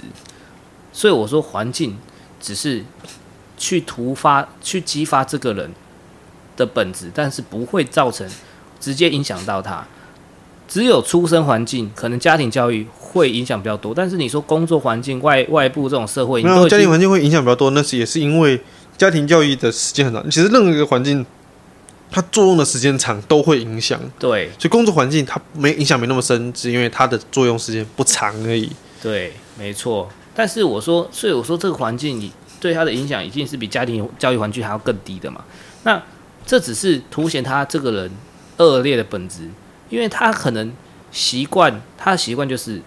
[0.92, 1.96] 所以我说，环境
[2.42, 2.84] 只是
[3.60, 5.72] 去突发、去激发这个人
[6.58, 8.28] 的本质，但是不会造成
[8.80, 9.86] 直接影响到他。
[10.70, 13.94] 只有出生环境，可能家庭教育会影响比较多。
[13.94, 18.62] 但是你说工作环境、外外部这种社会，没有家庭环境会影响比较多，那是也是因为。
[19.00, 21.26] 家庭教育的时间很长，其实任何一个环境，
[22.12, 23.98] 它作用的时间长都会影响。
[24.20, 28.70] 对，所以工作环境它没影响没那么深，是因为它的作用时间不长而已。
[29.02, 30.10] 对，没错。
[30.36, 32.30] 但是我说，所以我说这个环境
[32.60, 35.46] 对他的影响，一定是比家庭教育环境还要更低的嘛。
[35.84, 36.04] 那
[36.46, 38.12] 这只是凸显他这个人
[38.58, 39.48] 恶劣的本质，
[39.90, 40.72] 因为他可能
[41.12, 42.82] 习惯，他的习惯就是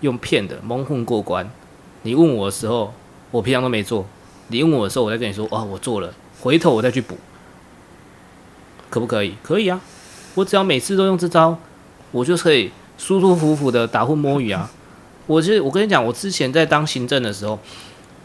[0.00, 1.48] 用骗的蒙混过关。
[2.02, 2.92] 你问我的时候，
[3.30, 4.06] 我平常都没做。
[4.48, 7.16] 你问我的时候，我再跟你说，哦，我做了，回头我再去补，
[8.90, 9.34] 可不可以？
[9.42, 9.80] 可以啊，
[10.34, 11.56] 我只要每次都用这招，
[12.10, 14.70] 我就可以舒舒服服的打混摸鱼啊。
[15.26, 17.58] 我是我跟你讲，我之前在当行政的时候，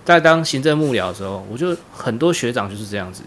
[0.04, 3.22] 在当行政幕僚的时候，我就很多学长就是这样子，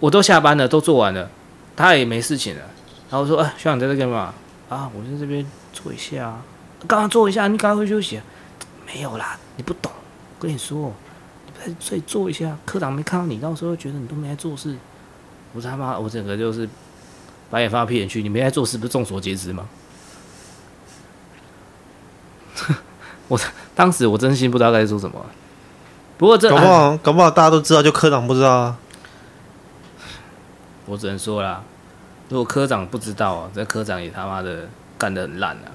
[0.00, 1.30] 我都下班了，都做完了，
[1.80, 2.62] 他也没事情了，
[3.10, 4.34] 然后说：“哎，学长在这干嘛？”
[4.68, 6.42] 啊，我在这边坐一下啊，
[6.86, 8.20] 刚刚坐一下，你赶快休息。
[8.86, 9.90] 没有啦，你不懂，
[10.38, 10.92] 我跟你说，
[11.46, 14.76] 你在这里坐一下，科长没看到你，到时候觉得你都没在做事。
[15.52, 16.68] 我他妈，我整个就是
[17.50, 19.68] 白眼放屁眼去，你没在做事，不是众所皆知吗？
[23.28, 23.38] 我
[23.74, 25.24] 当时我真心不知道该说什么，
[26.18, 28.76] 不过这搞不好搞不好大家都知道，就科长不知道啊。
[30.90, 31.62] 我只能说啦，
[32.28, 35.70] 如果科长不知道啊，这科长也他妈的干得很烂啊！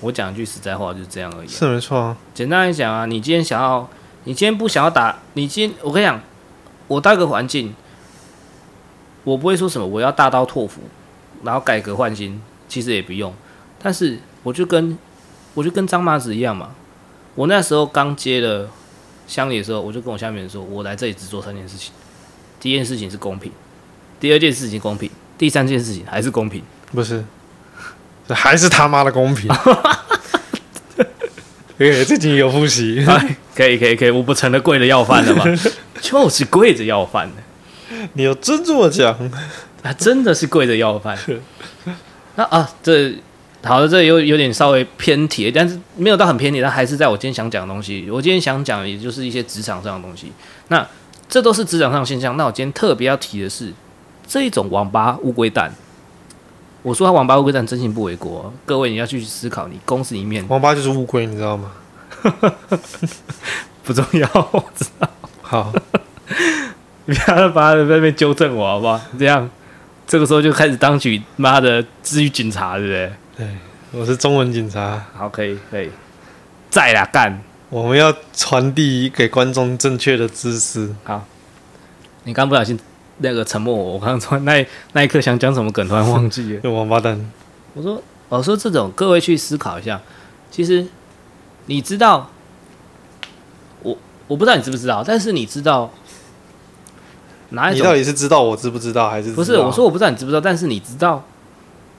[0.00, 1.50] 我讲一句实在话，就是这样而已啊。
[1.50, 2.16] 是没错啊。
[2.34, 3.88] 简单来讲啊，你今天想要，
[4.24, 6.20] 你今天不想要打，你今天我跟你讲，
[6.88, 7.72] 我带个环境，
[9.22, 10.80] 我不会说什么我要大刀阔斧，
[11.44, 13.32] 然后改革换新，其实也不用，
[13.80, 14.98] 但是我就跟。
[15.56, 16.70] 我就跟张麻子一样嘛，
[17.36, 18.68] 我那时候刚接了
[19.28, 21.92] 乡里的时候，我就跟我下面人说，我来这里只做三件事情，
[22.58, 23.52] 第一件事情是公平，
[24.24, 27.22] 第二件事情公平，第三件事情还是公平，不是，
[28.30, 29.50] 还是他妈的公平。
[31.76, 33.04] 哎，最近有复习，
[33.54, 35.44] 可以可以可以，我不成了跪着要饭的吗？
[36.00, 37.42] 就是跪着要饭的，
[38.14, 39.14] 你要真这么讲，
[39.82, 41.18] 啊，真的是跪着要饭。
[42.36, 43.14] 那啊，这。
[43.62, 48.08] 好的，这有有点稍微偏题，但是没有到很偏题，但还是在我今天想讲的东西。
[48.10, 50.32] 我今天想讲，也就是一些职场上的东西。
[50.68, 50.88] 那
[51.28, 52.38] 这都是职场上的现象。
[52.38, 53.70] 那我今天特别要提的是
[54.26, 55.72] 这一种网吧乌龟蛋。
[56.82, 58.52] 我说他网吧乌龟蛋，真心不为过。
[58.66, 61.72] 各位，你要去思考，你公司里面网吧就是乌龟，你知道吗？
[63.82, 65.08] 不重要，我知道。
[65.40, 65.72] 好，
[67.06, 69.00] 你 不要把他在那边纠正我，好不好？
[69.18, 69.48] 这样，
[70.06, 73.12] 这个时候就开始当起妈的治愈警察，对不对？
[73.36, 73.48] 对，
[74.00, 75.02] 我是中文警察。
[75.14, 75.90] 好，可以，可以，
[76.70, 77.42] 在啦，干！
[77.70, 80.94] 我们要传递给观众正确的知识。
[81.02, 81.24] 好，
[82.24, 82.78] 你刚不小心
[83.18, 86.60] 那个沉默我，我刚刚说那 那一刻想讲什么梗，突然忘 记了。
[86.64, 87.18] 用王八蛋。
[87.74, 90.00] 我说，我说这种各位去思考一下，
[90.50, 90.86] 其实
[91.66, 92.30] 你知道，
[93.82, 93.96] 我
[94.26, 95.90] 我不知道你知不知道，但是你知道
[97.50, 97.80] 哪一种？
[97.80, 99.56] 你到底是知道我知不知道，还是不是？
[99.58, 101.22] 我说我不知道你知不知道，但是你知道。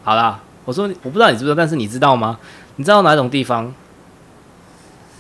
[0.03, 0.41] 好啦。
[0.65, 2.39] 我说我不知道你知不知道，但是你知道吗？
[2.77, 3.71] 你知道哪种地方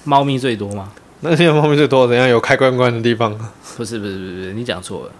[0.03, 0.91] 猫咪最多吗？
[1.19, 2.27] 那现在猫咪最多怎样？
[2.27, 3.31] 有开关关的地方？
[3.77, 5.11] 不是不是不是不是，你讲错了。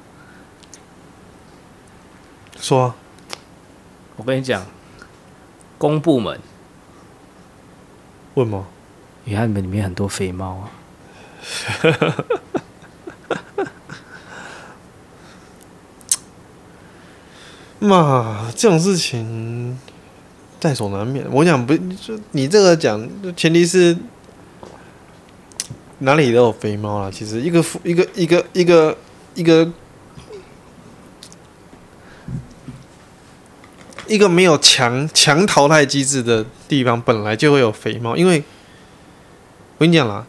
[2.66, 2.96] 说啊，
[4.16, 4.66] 我跟你讲，
[5.78, 6.40] 公部门。
[8.34, 8.66] 为什么？
[9.26, 10.72] 你看你们里面很多肥猫啊。
[17.78, 19.78] 嘛，这种事情。
[20.60, 21.24] 在所难免。
[21.32, 23.96] 我想不，就你这个讲，前提是
[26.00, 27.12] 哪里都有肥猫啦。
[27.12, 28.98] 其实一个一个一个一个
[29.36, 29.72] 一个
[34.08, 38.16] 一个没有强强淘汰机制的地方，本来就会有肥猫。
[38.16, 38.44] 因为
[39.78, 40.26] 我跟你讲啦，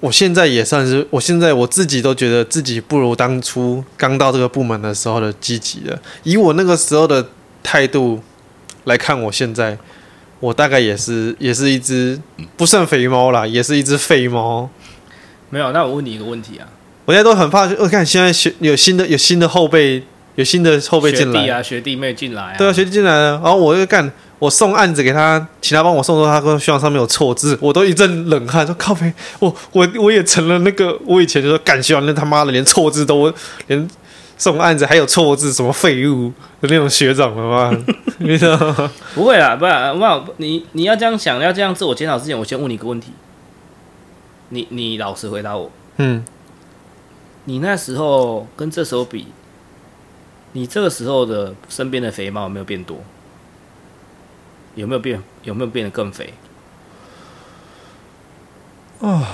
[0.00, 6.00] 我现在也算是，我现在我自己都觉得自己不如当初刚到这个部门的时候的积极了。
[6.22, 7.28] 以我那个时候的
[7.62, 8.20] 态度。
[8.86, 9.76] 来看我现在，
[10.38, 12.16] 我大概也是也是一只
[12.56, 14.70] 不算肥猫啦，也是一只废猫。
[15.50, 16.68] 没有，那我问你一个问题啊，
[17.04, 20.04] 我现在都很怕，我看现在有新的有新的后辈，
[20.36, 33.32] 有新的后辈进来，学弟啊，学弟妹进来啊，对啊，学弟进来了，然后我就干，我送案子给他，请他帮我送的他说希望上面有错字，我都一阵冷汗，说靠背，我我我也成了那个，我以前就说干，希望那他妈的连错字都
[33.66, 33.88] 连。
[34.38, 37.84] 送案子还有错字，什么废物的那种学长了吗？
[38.20, 38.92] 你知道吗？
[39.14, 43.12] 不会啦，不然，不你你要这样想，要这样自我检讨之前，我先问你一个问题。
[44.50, 45.70] 你你老实回答我。
[45.96, 46.22] 嗯。
[47.46, 49.28] 你那时候跟这时候比，
[50.52, 52.98] 你这个时候的身边的肥猫有没有变多？
[54.74, 55.22] 有没有变？
[55.42, 56.34] 有没有变得更肥？
[59.00, 59.26] 啊。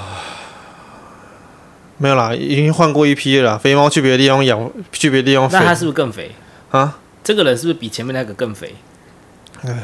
[1.98, 3.56] 没有啦，已经换过一批了。
[3.56, 5.56] 肥猫去别的地方养，去别的地方肥。
[5.56, 6.32] 那它是不是更肥
[6.72, 6.98] 啊？
[7.22, 8.74] 这个人是不是比前面那个更肥？
[9.62, 9.78] 嗯，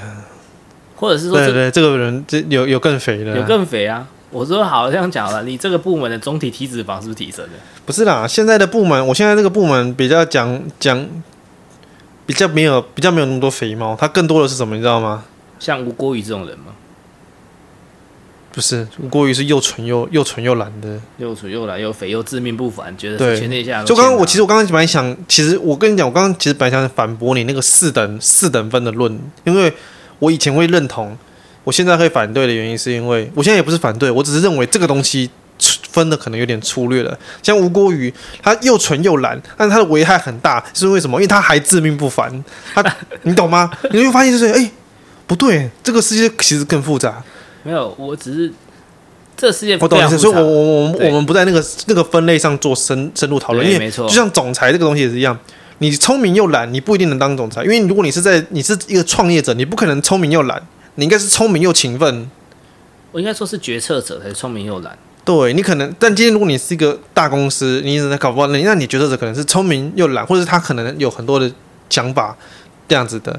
[0.97, 4.09] 或者是说，对对，这个人这有有更肥的，有更肥啊。
[4.31, 7.53] 我说好这样讲了，你这个部门的总体体脂肪是不是提升的？
[7.87, 11.07] 不是啦，现在的部门，我现在这个部门比较讲讲，
[12.27, 14.75] 比较没有比较没有那么多肥猫，它更多的是什么？
[14.75, 15.25] 你知道吗？
[15.59, 16.67] 像吴郭宇这种人吗？
[18.51, 23.85] 不是吴郭宇是又蠢又又蠢又懒的，又蠢又懒又肥又自命不凡，觉得全天下。
[23.85, 29.73] 就刚刚我其实我刚刚本来想，其实我跟你讲，我刚刚其实本来想反驳你那个四等四等分的论，因为
[30.19, 31.17] 我以前会认同，
[31.69, 35.29] 我现在会反对的原因，是因为我现在也不是反对，我只是认为这个东西
[35.93, 37.15] 分的可能有点粗略了。
[37.43, 38.11] 像吴郭鱼，
[38.43, 41.19] 它又纯又蓝，但是它的危害很大，是为什么？
[41.19, 42.43] 因为它还致命不凡。
[42.75, 42.83] 它，
[43.25, 43.71] 你懂吗？
[43.91, 44.71] 你会发现就是，哎、欸，
[45.27, 47.23] 不对，这个世界其实更复杂。
[47.65, 48.51] 没有，我只是
[49.37, 55.39] 这世界我懂意思，所以我我我我们不在那个那个分类上做深深入讨论，因为，就像总裁这个东西也是一样，
[55.81, 60.63] 你聪明又懒，你不一定能当总裁，因为如果你是在你是一个创业者，你不可能聪明又懒。
[60.99, 62.29] 你应该是聪明又勤奋，
[63.13, 64.99] 我应该说是决策者才是聪明又懒。
[65.25, 71.49] 对，你可能，但今天如果你是一个大公司，你一直在搞不好，那那你决策者可能是聪明又懒，或者他可能有很多的
[71.89, 72.37] 想法
[72.89, 73.39] 这样子的。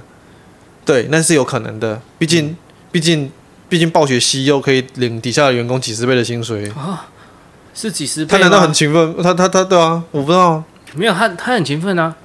[0.86, 2.02] 对，那是有可能的。
[2.18, 2.58] 毕竟，嗯、
[2.94, 3.30] 毕竟，
[3.68, 7.10] 毕竟，暴雪 CEO 可以领底下的员工几十倍的薪水啊，
[7.74, 8.32] 是几十倍？
[8.32, 9.16] 他难道很勤奋？
[9.22, 10.64] 他他他，对啊，我不知道。
[10.96, 12.16] 没有，他他很勤奋啊，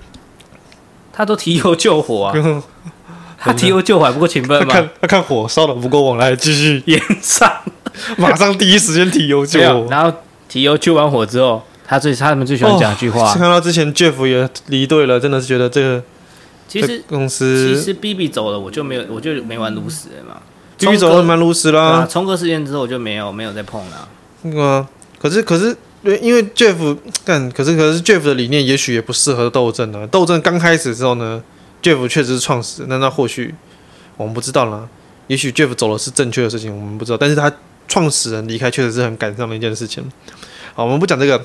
[1.12, 2.62] 他都提油救火啊。
[3.44, 4.66] 他提油救火还不够勤奋吗？
[4.68, 7.50] 他看他看火烧的不够旺，来继续延上，
[8.16, 9.87] 马上第一时间提油救火。
[9.90, 10.11] 然后
[10.48, 13.35] 提油救完火之后，他最他们最喜欢讲一句话。
[13.35, 16.02] 看到之前 Jeff 也离队了，真的是觉得这个
[16.66, 20.40] 其实公司其实 BB 走了，我就没有我就没玩炉石了嘛。
[20.78, 22.07] BB 走了蛮炉石啦。
[22.11, 24.09] 冲哥事件之后我就没有没有再碰了。
[24.42, 24.87] 那个
[25.20, 25.76] 可是可是
[26.20, 30.07] 因为 Jeff 干，可是可是 Jeff 的理念也许也不适合斗阵啊。
[30.07, 31.42] 斗阵刚开始之后呢
[31.85, 33.55] ？Jeff 确实是创始人，那那或许
[34.16, 34.88] 我们不知道啦。
[35.27, 37.18] 也许 Jeff 走的是正确的事情，我们不知道。
[37.18, 37.53] 但是他
[37.87, 40.03] 创始人离开确实是很感伤的一件事情。
[40.75, 41.44] 好，我们不讲这个。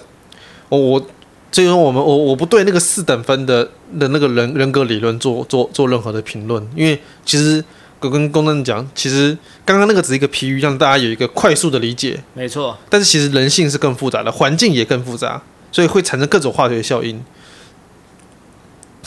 [0.69, 1.07] 我我
[1.51, 3.63] 所以说我们我我不对那个四等分的
[3.99, 7.63] 的那个人人格理论做做做任何的评论，因为其实
[8.01, 12.21] 我跟公正讲，其实刚刚那个只是一个譬喻，让大家有一个快速的理解。
[12.35, 12.77] 没错。
[12.87, 17.19] 但是其实人性是更复杂的，环境也更复杂，所以会产生各种化学效应。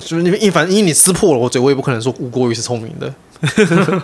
[0.05, 3.13] 就是你们一凡，因为你撕破了我嘴，我也不可能说吴郭鱼是聪明的，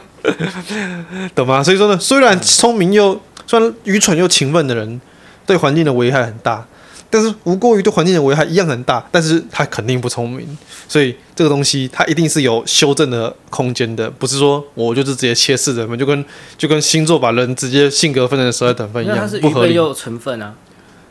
[1.34, 1.62] 懂吗？
[1.62, 5.00] 所以说呢，虽然聪明又虽然愚蠢又勤奋的人，
[5.46, 6.66] 对环境的危害很大，
[7.10, 10.46] 但是吴郭鱼对环境的危害一样很大，但是他肯定不聪明，
[10.88, 16.24] 所以这个东西它一定是有修正的空间的，不是说我就是直接切四等分，就跟
[16.56, 20.54] 就跟星座把人直接性格分成十二等分一样，他是愚笨又成分啊，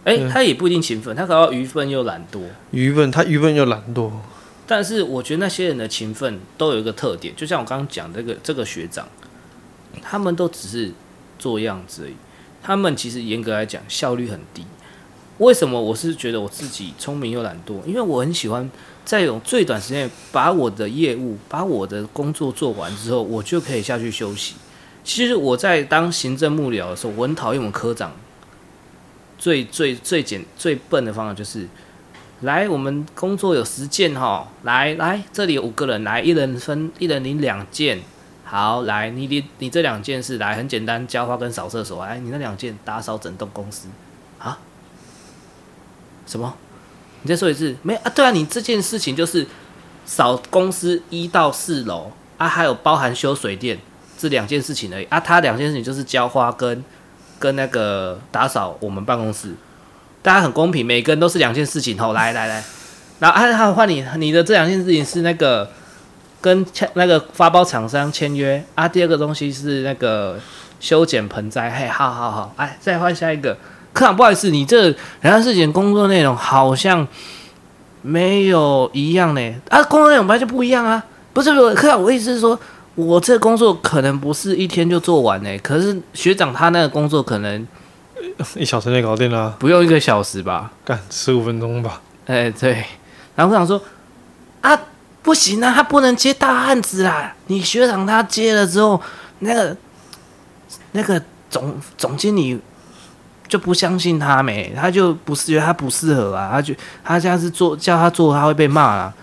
[0.04, 2.40] 哎、欸，他也不一定勤奋，他可能愚笨又懒惰，
[2.72, 4.12] 愚笨他愚笨又懒惰。
[4.70, 9.08] 但是我觉得那些人的勤奋都有一个特点，就像我刚刚讲这个这个学长，
[10.02, 10.92] 他们都只是
[11.40, 12.16] 做样子而已。
[12.62, 14.66] 他们其实严格来讲效率很低。
[15.38, 15.82] 为什么？
[15.82, 18.70] 我是觉得我自己聪明又懒惰，因为我很喜欢
[19.06, 24.56] 在用最短时间把我的业务、把我的工作做完之后，我就可以下去休息。
[25.06, 28.12] 其实我在当行政幕僚的时候，我很讨厌我们科长
[29.38, 31.66] 最最最简最笨的方法就是。
[32.42, 38.00] 来，我们工作有十件哈，来来，这里有五个人，来，一人分，一人领两件。
[38.44, 42.02] 好，来，你你你这两件是来很简单，浇花跟扫厕所。
[42.02, 43.88] 哎，你那两件打扫整栋公司。
[44.38, 44.60] 啊？
[46.28, 46.54] 什么？
[47.24, 47.76] 你再说一次？
[47.82, 48.12] 没啊？
[48.16, 49.48] 对啊，你这件事情就是
[50.06, 53.80] 扫公司一到四楼啊，还有包含修水电
[54.16, 55.20] 这两件事情而已啊。
[55.20, 56.84] 他两件事情就是浇花跟
[57.40, 59.56] 跟那个打扫我们办公室。
[60.28, 61.98] 大家很公平，每个人都是两件事情。
[61.98, 62.62] 吼，来来来，
[63.20, 65.72] 然后还换你，你的这两件事情是那个
[66.42, 68.86] 跟签那个发包厂商签约啊。
[68.86, 70.38] 第二个东西是那个
[70.82, 71.72] 修剪盆栽。
[71.72, 73.58] 嘿，好好好，哎，再换下一个。
[73.94, 74.90] 科长，不好意思，你这
[75.22, 77.08] 两件事情工作内容好像
[78.02, 79.56] 没有一样呢。
[79.70, 81.02] 啊，工作内容本来就不一样啊。
[81.32, 82.60] 不是，不是，科长，我意思是说，
[82.96, 85.58] 我这工作可能不是一天就做完呢。
[85.60, 87.66] 可是学长他那个工作可能。
[88.56, 90.72] 一小时内搞定了，不用一个小时吧？
[90.86, 92.02] 干十五分钟吧。
[92.26, 92.84] 哎、欸，对。
[93.36, 93.82] 然后我想说，
[94.62, 94.78] 啊，
[95.22, 97.34] 不行啊，他不能接大案子啦。
[97.48, 99.00] 你学长他接了之后，
[99.40, 99.76] 那个
[100.92, 102.60] 那个总总经理
[103.48, 106.50] 就不相信他没，他就不是觉得他不适合啊。
[106.52, 109.14] 他就他这样子做，叫他做，他会被骂啊。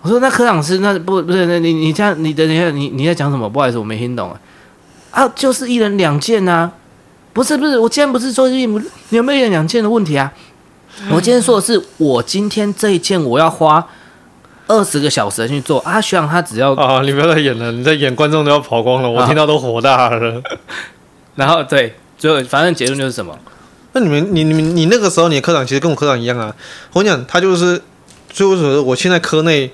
[0.00, 3.48] 我说那科长是那不不是那你你这样你的你你你在讲什么？
[3.48, 4.40] 不好意思，我没听懂啊。
[5.10, 6.72] 啊，就是一人两件啊。
[7.38, 8.62] 不是不是，我今天不是说你
[9.10, 10.32] 有没有两件的问题啊？
[11.08, 13.86] 我今天说的是，我今天这一件我要花
[14.66, 16.00] 二十个小时去做啊。
[16.00, 20.42] 徐长他只要啊，你不要再演了，你在演观众都要跑光了，我听到都火大了。
[21.36, 23.38] 然后对，最后反正结论就是什么？
[23.92, 26.52] 那你们你你你那个时候你的科长其实跟我科长一样啊。
[26.92, 27.80] 我跟你讲，他就是
[28.32, 29.70] 所以为什么我现在科内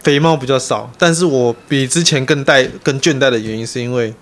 [0.00, 4.12] 肥猫比较少，但是我比之前更带更倦怠的原因，是因为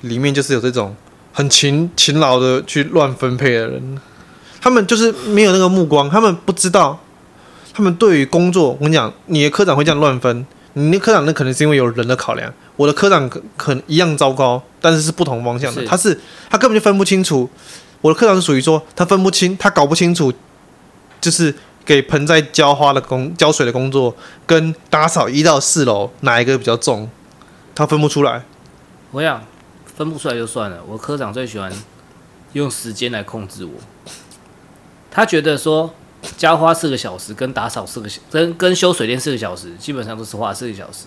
[0.00, 0.92] 里面就是有这种。
[1.36, 4.00] 很勤勤劳的去乱分配的人，
[4.58, 6.98] 他们就是没有那个目光，他们不知道，
[7.74, 15.82] 他们对于工作，我跟你讲，你的科长会这样乱分，你的科长那可能是因为有人的考量，我的科长可可能一样糟糕，但是是不同方向的。
[15.82, 16.18] 是他是
[16.48, 17.46] 他根本就分不清楚。
[18.00, 20.32] 我的科长是属于说他分不清，他搞不清楚，
[21.20, 24.16] 就是给盆栽浇花的工浇水的工作
[24.46, 27.10] 跟打扫一到四楼哪一个比较重，
[27.74, 28.42] 他分不出来。
[29.10, 29.42] 我想
[29.96, 30.82] 分不出来就算了。
[30.86, 31.72] 我科长最喜欢
[32.52, 33.72] 用时间来控制我，
[35.10, 35.94] 他觉得说
[36.36, 41.06] 浇花四个小时跟打扫四个小跟跟修水电四个小时，基本上都是花四个小时。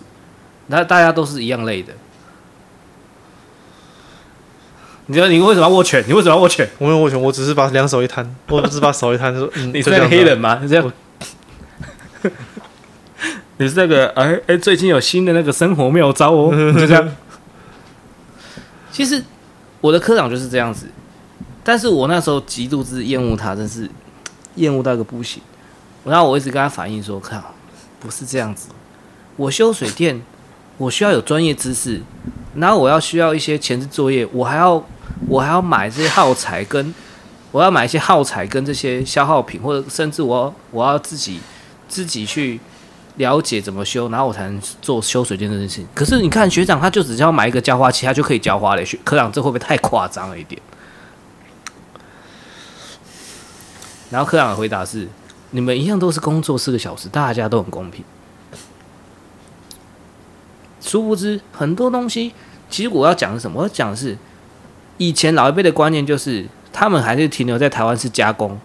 [0.66, 1.92] 那大家都是一样累的。
[5.06, 6.04] 你知道你为什么要握拳？
[6.06, 6.68] 你为什么要握拳？
[6.78, 10.92] 我没有握拳，我只是把两手一摊，我只是把手一摊，说：“嗯， 你是那个黑人吗？”你这样，
[13.58, 17.08] 你是那个哎哎、欸，最近有新的那个生活妙招哦，就这样。
[18.92, 19.22] 其实
[19.80, 20.86] 我的科长就是这样子，
[21.62, 23.88] 但是我那时候极度之厌恶他，真是
[24.56, 25.42] 厌恶到个不行。
[26.04, 27.42] 然后我一直跟他反映说：“看，
[27.98, 28.68] 不是这样子，
[29.36, 30.20] 我修水电，
[30.78, 32.00] 我需要有专业知识，
[32.54, 34.84] 然后我要需要一些前置作业，我还要。”
[35.28, 36.94] 我还要买这些耗材，跟
[37.52, 41.38] 我要买一些耗材跟这些消耗品，或者甚至我要我要自己
[41.88, 42.58] 自己去
[43.16, 45.86] 了解怎么修，然后我才能做修水电这件事情。
[45.94, 48.84] 可是你看学长，他就只需要买一个浇花器，他就可以浇花了。
[48.84, 50.60] 学科长，这会不会太夸张了一点？
[54.10, 55.08] 然后科长的回答是：
[55.50, 58.04] 你们一样都是工作四个小时，大家都很公平。
[60.80, 62.32] 殊不知很多东西，
[62.68, 63.60] 其实我要讲的是什么？
[63.60, 64.16] 我要讲的是。
[64.98, 68.60] 以前老一辈的观念就是，他们还是停留在台湾是加工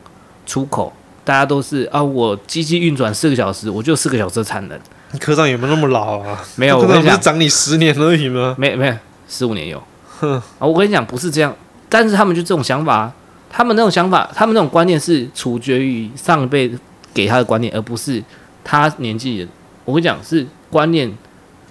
[0.46, 0.91] 出口，
[1.26, 4.80] 大家都是啊，我机器运转四个小时，我就四个小时的产能。
[5.19, 6.39] 科长有没有那么老啊？
[6.55, 8.55] 没有，科长不是长你十年而已吗？
[8.57, 8.93] 没没有，
[9.28, 9.82] 十五年有。
[10.19, 11.53] 哼啊，我跟你讲不是这样，
[11.89, 13.11] 但是他们就这种想法，
[13.49, 16.71] 他们那种想法，他们那种观念是取决于上一辈
[17.13, 18.23] 给他的观念，而不是
[18.63, 19.47] 他年纪的。
[19.84, 21.11] 我跟你讲是观念，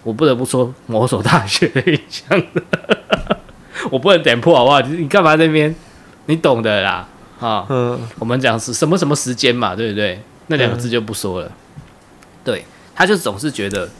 [0.03, 2.63] 我不得不说某所大学的影响的。
[3.91, 4.81] 我不能点破好不好？
[4.81, 5.75] 你干嘛在那边？
[6.27, 7.07] 你懂的啦，
[7.45, 10.19] 啊，嗯，我们讲是什么什么时间嘛，对不对？
[10.47, 11.47] 那两个字就不说了。
[11.47, 11.83] 嗯、
[12.43, 12.65] 对，
[12.95, 13.91] 他就总是觉得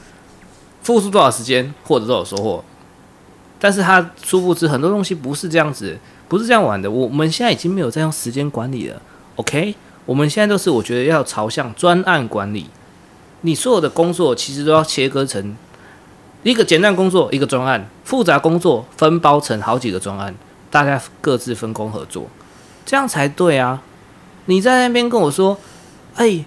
[0.81, 2.63] 付出多少时间获得多少收获，
[3.59, 5.95] 但是他殊不知很多东西不是这样子，
[6.27, 6.89] 不是这样玩的。
[6.89, 8.99] 我们现在已经没有在用时间管理了
[9.35, 9.75] ，OK？
[10.07, 12.67] 我们现在都是我觉得要朝向专案管理，
[13.41, 15.55] 你所有的工作其实都要切割成。
[16.43, 20.33] 一个简单工作，一个专案；复杂工作分包成好几个专案，
[20.69, 22.27] 大家各自分工合作，
[22.85, 23.81] 这样才对啊！
[24.45, 25.57] 你在那边跟我说
[26.15, 26.45] ：“哎、欸，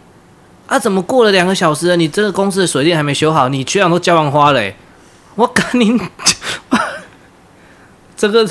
[0.69, 1.97] 啊，怎么过了两个小时了？
[1.97, 4.77] 你这个公司的水电还没修好，你居然都浇完花了、欸。”
[5.35, 6.01] 我赶紧，
[8.17, 8.49] 这个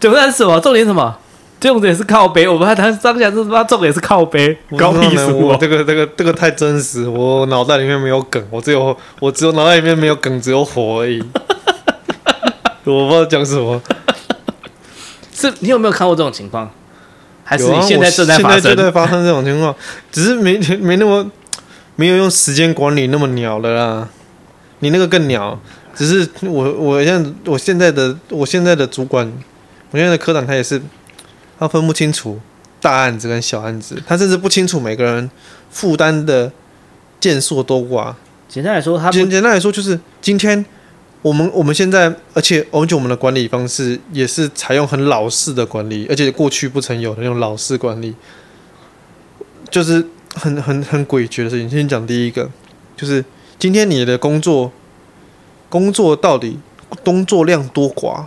[0.00, 0.60] 重点是什么？
[0.60, 1.16] 重点什么？
[1.60, 5.32] 重点是靠背，我们还谈当下是他妈重点是靠背，高屁事！
[5.32, 11.22] 我这个这个这个太真实，我脑袋里面没有梗，我只有我只有脑袋里面没有梗，只有火而已。
[12.84, 13.80] 我不知道讲什么。
[15.32, 16.70] 是你有没有看过这种情况？
[17.44, 18.60] 还是你现在正在发生？
[18.60, 19.72] 现在就在发生这种情况，
[20.10, 21.30] 只是没没那么
[21.94, 24.08] 没有用时间管理那么鸟了啦。
[24.80, 25.56] 你那个更鸟，
[25.94, 29.30] 只是我我现在我现在的我现在的主管，
[29.90, 30.82] 我现在的科长他也是。
[31.56, 32.38] 他分不清楚
[32.80, 35.30] 大案子跟小案子，他甚至不清楚每个人
[35.70, 36.50] 负担的
[37.20, 38.12] 件数多寡。
[38.48, 40.62] 简单来说，他简简单来说就是今天
[41.24, 48.14] 我们我们现在，而且而且我们的管理方式也是采用很老式的管理，而且过去不曾有的那种老式管理，
[49.70, 51.70] 就是很很很诡谲的事情。
[51.70, 52.50] 先讲第一个，
[52.94, 53.24] 就是
[53.58, 54.70] 今天你的工作
[55.70, 56.58] 工作到底
[57.02, 58.26] 工作量多寡，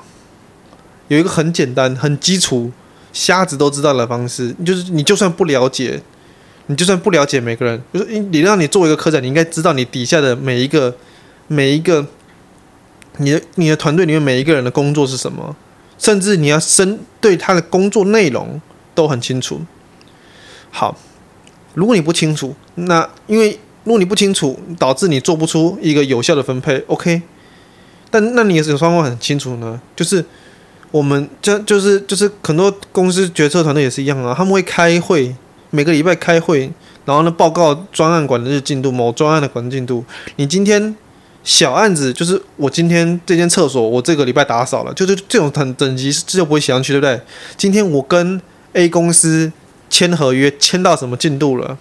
[1.08, 2.72] 有一个很简单很基础。
[3.14, 6.00] 瞎子都知道的方式，就是你就算不了解，
[6.68, 10.96] 你就算不了解每个人，就是你让你作为一个科长，你应该知道你底下的每一个
[11.48, 12.06] 每一个，
[13.18, 15.56] 你的你的团队里面每一个人的工作是什么，
[15.98, 18.62] 甚至你要深对他的工作内容
[18.94, 19.62] 都很清楚。
[20.72, 20.98] 好，
[21.74, 27.22] 如果你不清楚，那因为如果你不清楚，导致你做不出一个有效的分配，OK？
[28.10, 30.24] 但那你也是有方很清楚呢，就是。
[30.90, 35.36] 我们这就是就是很多公司决策团队也是一样啊，他们会开会，
[35.70, 36.72] 每个礼拜开会，
[37.04, 40.06] 然后呢报告专案管的日进度，某专案的管进度。
[40.38, 40.96] 你今天
[41.48, 47.22] 小案子就是我今天这间厕所我这个礼拜打扫了，就是这种等等级就不会写上去，对不对？
[47.56, 48.42] 今天我跟
[48.74, 49.50] A 公司
[49.90, 51.78] 签合约签到什么进度了，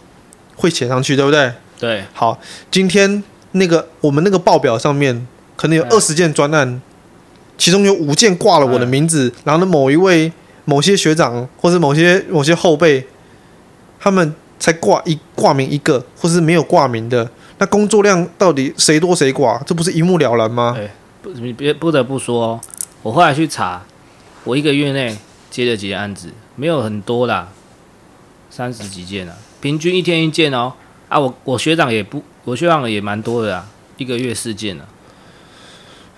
[0.54, 1.52] 会写上去，对不对？
[1.80, 2.04] 对。
[2.12, 2.38] 好，
[2.70, 6.80] 今天那个我们那个报表上面可能有二十件专案。
[7.58, 10.30] 其中有五件挂了我的名字，然后呢，某一位、
[10.66, 13.04] 某些学长或者某些某些后辈，
[13.98, 19.62] 他们才挂一挂名一个，或是没有挂名的，那工作量到底谁多谁寡？
[19.64, 20.76] 这不是一目了然吗？
[21.22, 22.60] 不，你别不得不说，
[23.02, 23.82] 我后来去查，
[24.44, 25.16] 我一个月内
[25.50, 27.48] 接了几件案子，没有很多啦，
[28.50, 30.72] 三十几件啊，平均一天一件哦。
[31.08, 34.84] 啊，我我学长也不，我学长也蛮多的啊，一个月四件啊。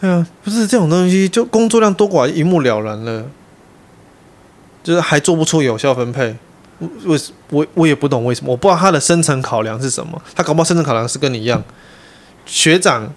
[0.00, 3.26] 哎呀，不是这种东西，就工作量多寡一目了然了，
[4.82, 6.36] 就是还做不出有效分配。
[7.06, 7.18] 为
[7.50, 10.20] 我我也不懂为什么，我不知道他的深层考量是什么。
[10.34, 11.62] 他搞不好深层考量是跟你一样，
[12.46, 13.12] 学长，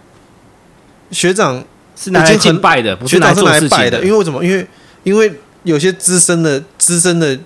[1.12, 1.64] 学长
[1.96, 4.00] 是拿来敬拜的，不是拿来拜的。
[4.04, 4.44] 因为为什么？
[4.44, 4.68] 因为
[5.04, 7.38] 因为有些资深的、资深的、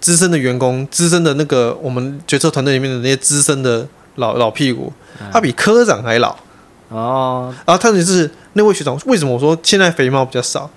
[0.00, 4.92] 资深的员工、资深的那个我们决策团队里面的那些资深的老老屁股，
[5.32, 6.36] 他比科长还老
[6.88, 7.52] 哦。
[7.66, 10.70] 然后特别是那位学长，为什么我说现在肥猫比较少？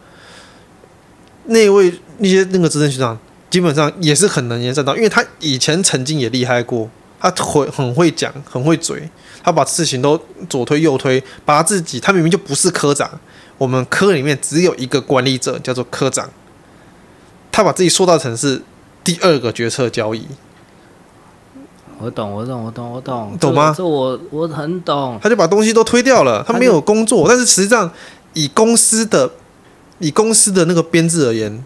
[1.46, 3.16] 那位那些那个资深学长。
[3.50, 6.90] 基本上也是很能言善道，因为他以前曾经也厉害过，
[7.20, 9.10] 他会很会讲，很会嘴，
[9.42, 10.20] 他把事情都
[10.50, 13.10] 左推右推，把他自己，他明明就不是科长，
[13.58, 16.30] 我们科里面只有一个管理者叫做科长，
[17.52, 18.62] 他把自己塑造成是
[19.04, 20.28] 第二个决策交易。
[22.00, 23.74] 我懂，我懂，我懂，我懂，懂吗？
[23.76, 25.18] 这我我很懂。
[25.24, 27.90] 他就把东西都推掉了，他没有工作，但是实际上
[28.34, 29.32] 以公司的
[30.00, 31.64] 以公司的那个编制而言。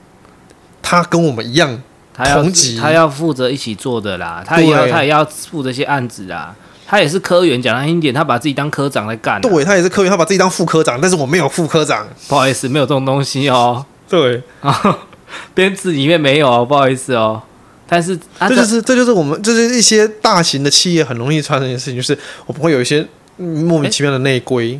[0.81, 1.81] 他跟我们一样
[2.15, 6.55] 同级，他要负责一起做的啦，他也要他也要负责一些案子啦。
[6.85, 9.39] 他也是科员，讲难听点，他把自己当科长来干。
[9.39, 13.85] 对，他也是科员，他把自己当副科长，但是我没有副科长，不好意思，没有这种东西哦。
[14.09, 14.97] 对啊，
[15.55, 17.41] 编制里面没有哦，不好意思哦。
[17.87, 23.07] 但是这就是这就是我们这是一些大型的企业很容易发生的事情，就是我们会有一些
[23.37, 24.77] 莫名其妙的内规。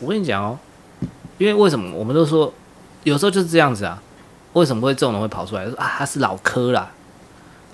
[0.00, 0.58] 我跟你讲哦，
[1.38, 2.52] 因为为什么我们都说
[3.04, 4.02] 有时候就是这样子啊。
[4.54, 5.96] 为什么会这种人会跑出来说啊？
[5.98, 6.90] 他是老科啦，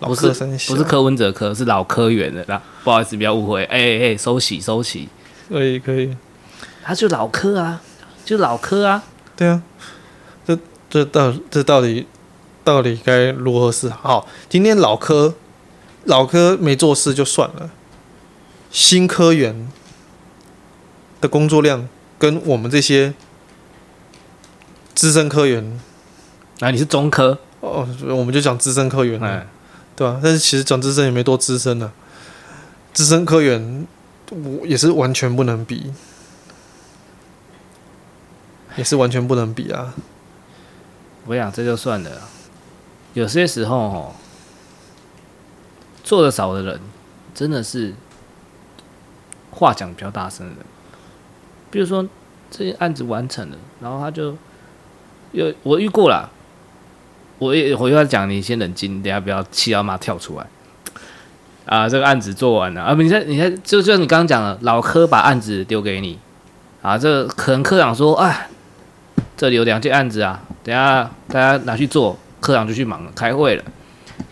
[0.01, 2.61] 不是不是柯文哲科，是老科员的啦。
[2.83, 3.65] 不好意思，不要误会。
[3.65, 5.09] 哎、欸、哎、欸，收起收起，
[5.49, 6.17] 可以可以。
[6.83, 7.83] 他就老科啊，
[8.25, 9.03] 就老科啊。
[9.37, 9.63] 对啊，
[10.47, 10.59] 这
[10.89, 12.07] 这到这到底
[12.65, 14.27] 到底该如何是好？
[14.49, 15.35] 今天老科
[16.05, 17.71] 老科没做事就算了，
[18.71, 19.71] 新科员
[21.21, 21.87] 的工作量
[22.19, 23.13] 跟我们这些
[24.95, 25.79] 资深科员。
[26.61, 29.47] 啊，你是中科哦，我们就讲资深科员，哎，
[29.97, 30.21] 对吧？
[30.23, 31.91] 但是其实讲资深也没多资深呢，
[32.93, 33.87] 资深科员
[34.31, 35.91] 我也是完全不能比，
[38.77, 39.95] 也是完全不能比啊！
[41.25, 42.11] 我想这就算了，
[43.15, 44.13] 有些时候哦，
[46.05, 46.79] 做的少的人
[47.35, 47.95] 真的是
[49.51, 50.65] 话讲比较大声的人，
[51.71, 52.07] 比如说
[52.51, 54.37] 这些案子完成了，然后他就
[55.33, 56.31] 有我遇过了。
[57.41, 60.47] 我也我又要讲，你先冷静，等下不要气到妈跳出来。
[61.67, 62.95] 啊，这个案子做完了啊！
[62.95, 66.19] 你看，你看，就就你刚刚讲了，老科把案子丢给你
[66.83, 68.49] 啊，这、可能科长说，啊，
[69.37, 73.63] 这里有两件案子啊，等下大家拿去做，科长就去忙了，开会了。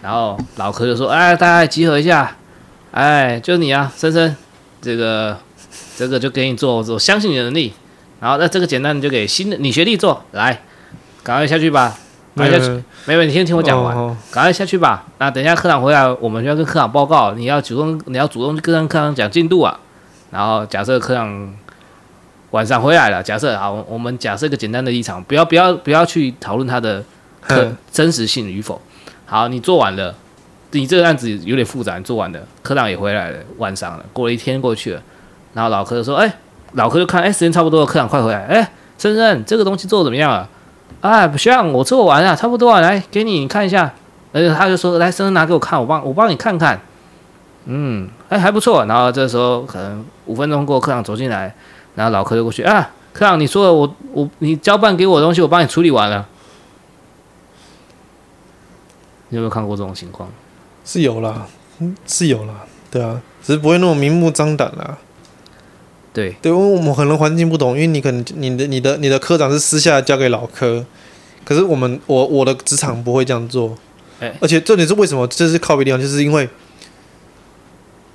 [0.03, 2.37] 然后老科就说，哎，大家集合一下，
[2.91, 4.35] 哎，就你啊，森森，
[4.83, 5.39] 这个
[5.97, 7.73] 这个就给你做，我相信你的能力。
[8.21, 10.61] 然后那这个简单的就给新的你学弟做，来，
[11.23, 11.97] 赶快下去吧。
[12.39, 13.95] 赶快下去，没问题，你先听我讲完。
[13.95, 15.05] 赶、哦、快下去吧。
[15.19, 17.33] 那等一下科长回来，我们就要跟科长报告。
[17.33, 19.79] 你要主动，你要主动去跟科长讲进度啊。
[20.31, 21.55] 然后假设科长
[22.51, 27.03] 晚上回来了，假设好，我们假设一个简单的立场，不要不要不要去讨论他的
[27.41, 28.81] 可真实性与否。
[29.27, 30.15] 好，你做完了，
[30.71, 35.03] 你这个案子有点复杂，你做完了，科长也回来了，晚上了，过了一天过去了，
[35.55, 36.33] 然后老科就说：“哎，
[36.73, 38.45] 老科就看，哎，时间差不多了，科长快回来。
[38.47, 40.49] 哎，森森，这个东西做的怎么样啊？”
[41.01, 43.93] 啊，不像我做完了，差不多了，来给你，你看一下。
[44.31, 46.79] 而且他就说：“来，生生拿给我看，我帮我帮你看看。”
[47.65, 48.85] 嗯，哎，还不错。
[48.85, 51.55] 然后这时候可能五分钟过，科长走进来，
[51.95, 56.27] 然后老科就过去啊，科长，你说的我我你交办给我的东西，我帮你处理完了。
[59.31, 60.29] 你有没有看过这种情况？
[60.85, 61.47] 是有啦，
[62.07, 62.55] 是有啦，
[62.91, 64.99] 对啊，只是不会那么明目张胆啦。
[66.19, 70.85] 对，对，因为我们可能环境不同，因为你可能你的你的你的科长是私下交给老科，
[71.45, 73.77] 可是我们我我的职场不会这样做，
[74.19, 76.49] 欸、而且重点是为什么这是靠别地方，就是因为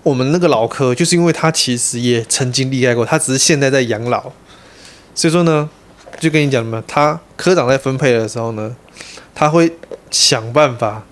[0.04, 4.34] 我们那个老科，就是因为他其实也曾经厉害过，他只是现在在养老，
[5.16, 5.70] 所以说呢，
[6.20, 8.76] 就跟你讲嘛，他科长在分配的时候呢，
[9.34, 9.72] 他会
[10.12, 11.04] 想办法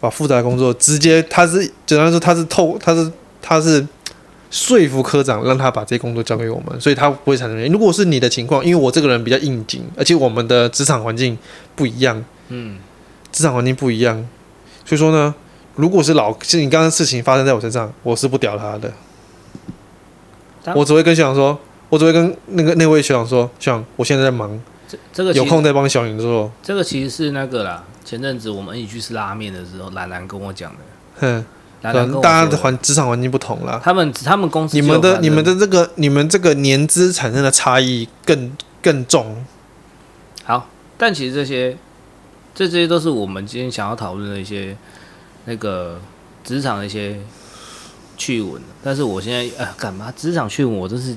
[0.00, 3.86] 把复杂的工作直接，他是简单说他是透，他是他是。
[4.56, 7.70] 说服科长让他把这些工作交给我们，所以他不会产生。
[7.70, 11.36] 如果是你的情况，因为我这个人比较应景，而且我们的职场环境
[11.74, 12.78] 不一样，嗯，
[13.30, 14.26] 职场环境不一样，
[14.86, 15.34] 所以说呢，
[15.74, 18.90] 如果是老，是你刚刚事情发生在我身上，我是不屌他的，
[20.74, 21.58] 我只会跟学长说，
[21.90, 26.50] 我只会跟那个那位学长说，学长，我现在在忙，这这个有空再帮小林做。
[26.62, 30.78] 这个其实是那个啦，前阵子我们一起去吃拉面的时候，兰兰跟我讲的。
[31.18, 31.44] 哼，
[31.92, 33.80] 兰兰大家的环职场环境不同啦。
[33.82, 39.44] 他们他们公司你们的你们的这个你们这个年资产生的差异更更重。
[40.44, 41.76] 好，但其实这些
[42.54, 44.76] 这这些都是我们今天想要讨论的一些
[45.44, 46.00] 那个
[46.44, 47.18] 职场的一些
[48.16, 48.62] 趣闻。
[48.82, 50.74] 但是我现在呃干嘛职场趣闻？
[50.74, 51.16] 我真是。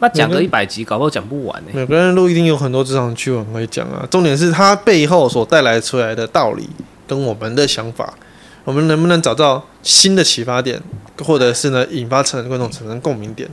[0.00, 1.80] 那讲个一百集，搞不好讲不完呢、欸。
[1.80, 4.06] 每个人都一定有很多职场趣闻可以讲啊。
[4.08, 6.70] 重点是他背后所带来出来的道理
[7.04, 8.14] 跟我们的想法，
[8.68, 10.78] 我们能不能找到新的启发点，
[11.24, 13.48] 或者是呢引发成观众产生共鸣点？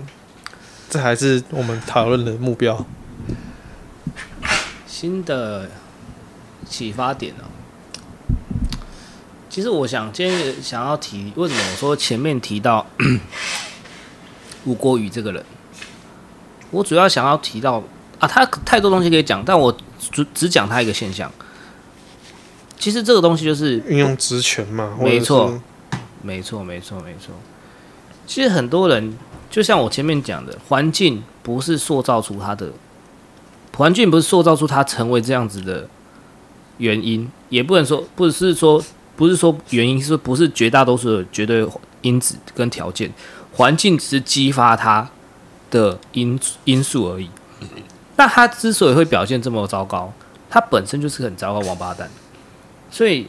[0.90, 2.86] 这还是我们讨论的目标。
[4.86, 5.70] 新的
[6.68, 7.46] 启发点呢、
[9.50, 12.86] 其实我想今天想要提，为什么我说前面提到
[14.66, 15.42] 吴国宇这个人？
[16.72, 17.82] 我主要想要提到
[18.20, 21.32] 啊，他太多东西可以讲，但我只只讲他一个现象。
[22.78, 25.60] 其实这个东西就是运用职权嘛，没错，
[26.22, 27.34] 没错，没错，没错。
[28.28, 29.18] 其实很多人
[29.50, 32.72] 就像我前面讲的，环境不是塑造出他的，
[33.76, 35.88] 环境不是塑造出他成为这样子的
[36.78, 38.84] 原因，也不能说不是说
[39.16, 41.68] 不是说原因，是不是绝大多数的绝对
[42.02, 43.12] 因子跟条件，
[43.54, 45.10] 环境只是激发他。
[45.72, 47.28] 的因因素而已。
[48.16, 50.14] 那他之所以会表现这么糟糕，
[50.50, 52.10] 他本身就是很糟糕王八蛋。
[52.90, 53.28] 所以，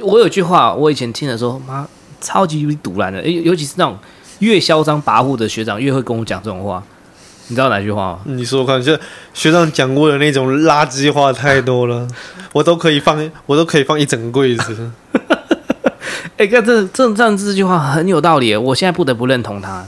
[0.00, 1.86] 我有句话，我以前听的时候，妈，
[2.20, 3.22] 超级毒烂的。
[3.28, 3.98] 尤尤其是那种
[4.38, 6.82] 越嚣张跋扈的学长，越会跟我讲这种话。
[7.48, 8.20] 你知道哪句话吗？
[8.24, 8.98] 你说说看，就
[9.34, 12.06] 学长讲过的那种垃圾话太多了，
[12.52, 14.90] 我都可以放，我都可以放一整个柜子。
[16.38, 19.86] 哎、欸，哥，这这这样这句话很有道理，我现在不得不认同他。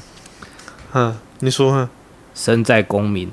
[0.92, 1.16] 嗯。
[1.40, 1.88] 你说哈，
[2.34, 3.30] 身在功名，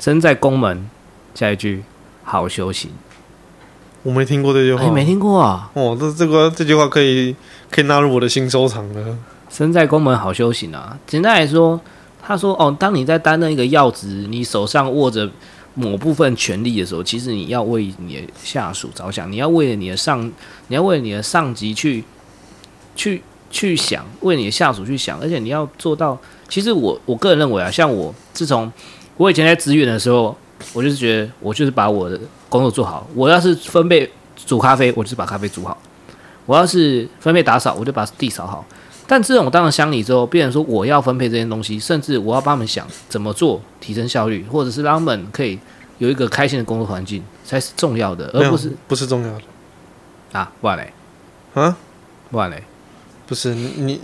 [0.00, 0.88] 身在宫门，
[1.34, 1.84] 下一句
[2.24, 2.90] 好修行。
[4.04, 5.70] 我没听过这句话，没听过啊？
[5.72, 7.34] 哦，这这个这句话可以
[7.70, 9.18] 可以纳入我的新收藏了。
[9.50, 10.96] 身在宫门好修行啊！
[11.06, 11.80] 简单来说，
[12.22, 15.30] 他说哦，当你在担任一个要职，你手上握着
[15.72, 20.22] 某部分权力的时候，其实你要为你的下属着想，你要为了你的上，
[20.68, 22.04] 你要为了你的上级去
[22.94, 26.18] 去去想，为你的下属去想，而且你要做到。
[26.48, 28.70] 其实我我个人认为啊，像我自从
[29.16, 30.36] 我以前在资源的时候，
[30.74, 32.20] 我就是觉得我就是把我的
[32.54, 33.04] 工作做好。
[33.16, 34.08] 我要是分配
[34.46, 35.76] 煮咖啡，我就是把咖啡煮好；
[36.46, 38.64] 我要是分配打扫，我就把地扫好。
[39.08, 45.58] 但这种当了乡里之后，变成说我要分配这些东西，甚至我要帮他们想怎么做，提升效率，或者是让他们可以
[45.98, 50.52] 有一个开心的工作环境，才是重要的，而不是不是重要的啊？
[50.60, 50.92] 不然嘞？
[51.54, 51.76] 啊？
[52.30, 52.62] 不然嘞？
[53.26, 54.00] 不是你。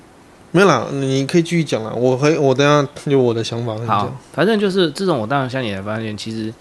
[0.53, 1.93] 没有啦，你可以继续讲啦。
[1.95, 3.73] 我会，我等下有我的想法。
[3.87, 6.53] 好，反正就是这种，我当了乡里才发现，其实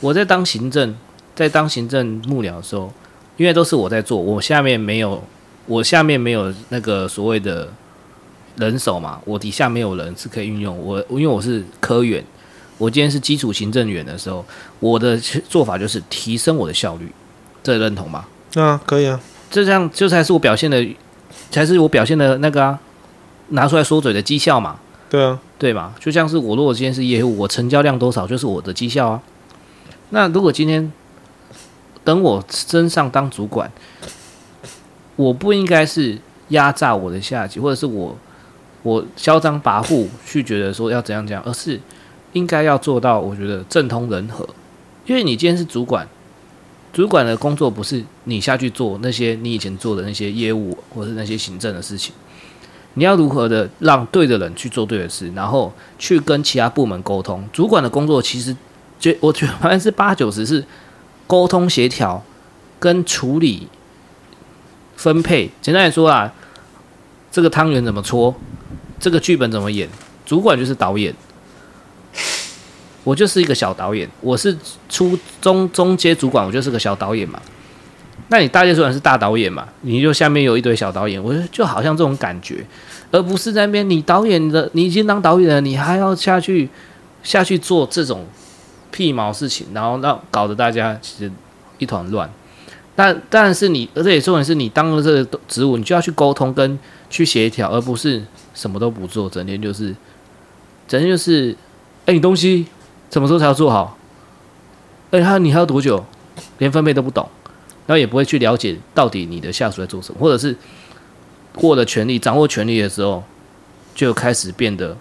[0.00, 0.96] 我在当行政，
[1.34, 2.92] 在当行政幕僚的时候，
[3.36, 5.22] 因为都是我在做，我下面没有，
[5.66, 7.68] 我下面没有那个所谓的
[8.56, 10.76] 人手嘛，我底下没有人是可以运用。
[10.78, 12.24] 我因为我是科员，
[12.78, 14.44] 我今天是基础行政员的时候，
[14.80, 17.12] 我的做法就是提升我的效率，
[17.62, 18.24] 这认同吗？
[18.54, 19.20] 啊，可以啊，
[19.50, 20.86] 这样这才是我表现的。
[21.48, 22.78] 才是我表现的那个啊，
[23.48, 24.78] 拿出来说嘴的绩效嘛。
[25.08, 29.20] 对啊，对嘛，就像是我如果今天是业务，我成交量多少就是我的绩效啊。
[30.10, 30.92] 那如果今天
[32.04, 33.70] 等我升上当主管，
[35.16, 38.16] 我不应该是压榨我的下级，或者是我
[38.82, 41.80] 我嚣张跋扈去觉得说要怎样怎样，而是
[42.32, 44.48] 应该要做到我觉得政通人和，
[45.06, 46.06] 因为你今天是主管。
[46.92, 52.12] 主管的工作不是你下去做那些你以前做的那些业务或是那些行政的事情，
[52.94, 57.48] 你要如何的让对的人去做对的事，然后去跟其他部门沟通。
[57.52, 58.56] 主管的工作其实，
[59.00, 60.64] 就我觉得百分之八九十是
[61.26, 62.22] 沟通协调
[62.78, 63.66] 跟处理
[64.94, 65.50] 分配。
[65.60, 66.32] 简单来说啊，
[67.32, 68.32] 这个汤圆怎么搓，
[69.00, 69.88] 这个剧本怎么演，
[70.24, 71.12] 主管就是导演。
[73.02, 74.54] 我就是一个小导演，我是
[74.90, 77.40] 初中中阶主管，我就是个小导演嘛。
[78.28, 79.66] 那你大阶主管是大导演嘛？
[79.80, 82.64] 你就下面有一堆小导演，我觉得就好像这种感觉，
[83.10, 86.68] 而不是在那边你导演的，你已经当导演了，你还要下去
[87.22, 88.26] 下去做这种
[88.90, 91.30] 屁毛事情，然后让搞得大家其实
[91.78, 92.30] 一团乱。
[92.94, 96.78] 但但是你，而且重点是你当了这个职务，你就要去沟通跟
[97.08, 98.22] 去协调，而不是
[98.54, 99.94] 什么都不做，整天就是
[100.86, 101.56] 整天就是，
[102.06, 102.66] 哎，你东西。
[103.12, 103.98] 什么时候才要做好？
[105.10, 106.06] 哎他你还要多久？
[106.58, 107.28] 连分配都不懂，
[107.84, 110.56] 然后也不会去了解到底你的下属在做什么，或者是
[111.56, 113.24] 获得权力、掌握权力的时候，
[113.96, 114.96] 就开始变得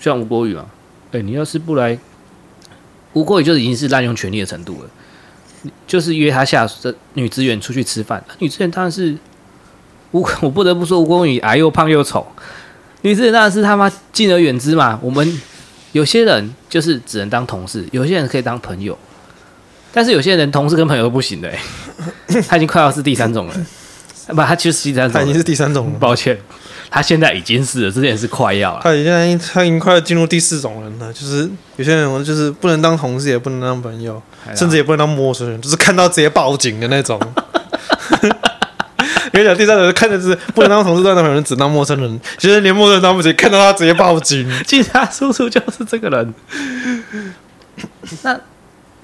[0.00, 0.70] 像吴国宇嘛。
[1.12, 1.98] 哎，你要是不来
[3.12, 4.88] 吴国宇就已经是滥用权力的程度了。
[5.88, 9.16] 就是约他下属的女职员出去吃饭，女职员当然是
[10.12, 12.24] 吴， 我不得不说吴郭宇矮又胖又丑，
[13.02, 14.96] 女职员当然是他妈敬而远之嘛。
[15.02, 15.42] 我们
[15.90, 18.96] 有些人就是只能当同事，有些人可以当朋友，
[19.92, 23.54] 但是有些人同事跟朋友都不行的、欸，他已经快要是第三种了，
[24.28, 26.38] 不，他其实是第三种，他已经是第三种了，抱歉。
[26.90, 28.80] 他现在已经是了，这件是快要了。
[28.82, 34.20] 他已经他已经快要进入第四种人了，就是有些人就是不能当同事，也不能当朋友，
[34.56, 37.20] 甚至也不能当陌生人，就是看到直接报警的那种。
[39.30, 44.50] 跟你讲，第三种看的是不能当同事，不能当朋友，只当陌生人，其实连陌生人当不起，看到他直接报警。
[44.64, 46.34] 警察叔叔就是这个人。
[48.22, 48.40] 那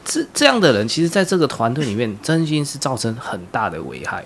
[0.05, 4.25] 这这样的人，其实在这个团队里面，真心是造成很大的危害。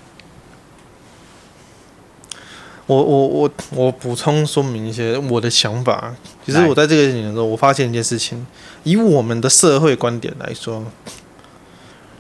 [2.89, 6.13] 我我我我补充说明一些我的想法。
[6.45, 8.45] 其实我在这个年的时候，我发现一件事情：
[8.83, 10.85] 以我们的社会观点来说，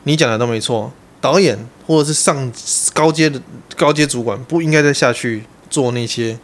[0.05, 0.93] 你讲的都没错。
[1.21, 2.53] 导演或者是上
[2.95, 3.41] 高阶的
[3.77, 6.39] 高阶主管不应该再下去做那些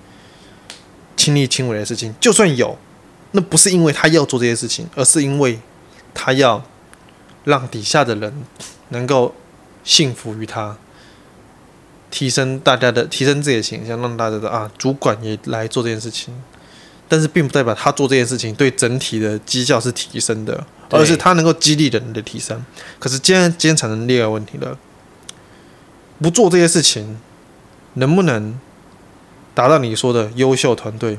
[1.16, 2.12] 亲力亲为的事情。
[2.18, 2.77] 就算有，
[3.33, 5.61] 那不是因为他要做这些事情，而是因为
[6.14, 6.64] 他要
[7.45, 8.33] 让底下的人
[8.89, 9.35] 能够
[9.85, 10.77] 信服于他。
[12.15, 16.33] 提升大家的，提升自己的形象，让大家的啊，主管也来做这件事情，
[17.09, 22.65] 但是并不代表他做这件事情对整体的绩效是提升的，而是他能够激励人的提升。
[23.01, 24.79] 可是今天今天产生第二个问题了，
[26.21, 27.19] 不做这些事情，
[27.95, 28.61] 能不能
[29.53, 31.19] 达到你说的优秀团队？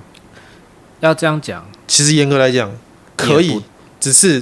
[1.01, 2.71] 要这样讲，其实严格来讲
[3.17, 3.61] 可以，
[3.99, 4.41] 只是。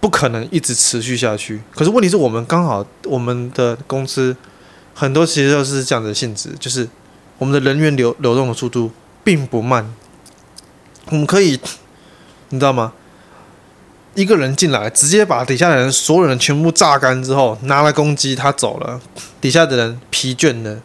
[0.00, 1.60] 不可能一直持续下去。
[1.74, 4.36] 可是问题是我们刚好，我们的公司
[4.94, 6.88] 很多其实都是这样的性质，就是
[7.38, 8.90] 我们的人员流流动的速度
[9.24, 9.92] 并不慢。
[11.10, 11.58] 我们可以，
[12.50, 12.92] 你知道吗？
[14.14, 19.00] 一个人进来，直接把底下的人所有人全部榨干之后，拿了公鸡，他走了，
[19.40, 20.76] 底下的人疲倦了，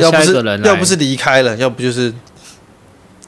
[0.00, 2.12] 要不是要不是离开了，要不就是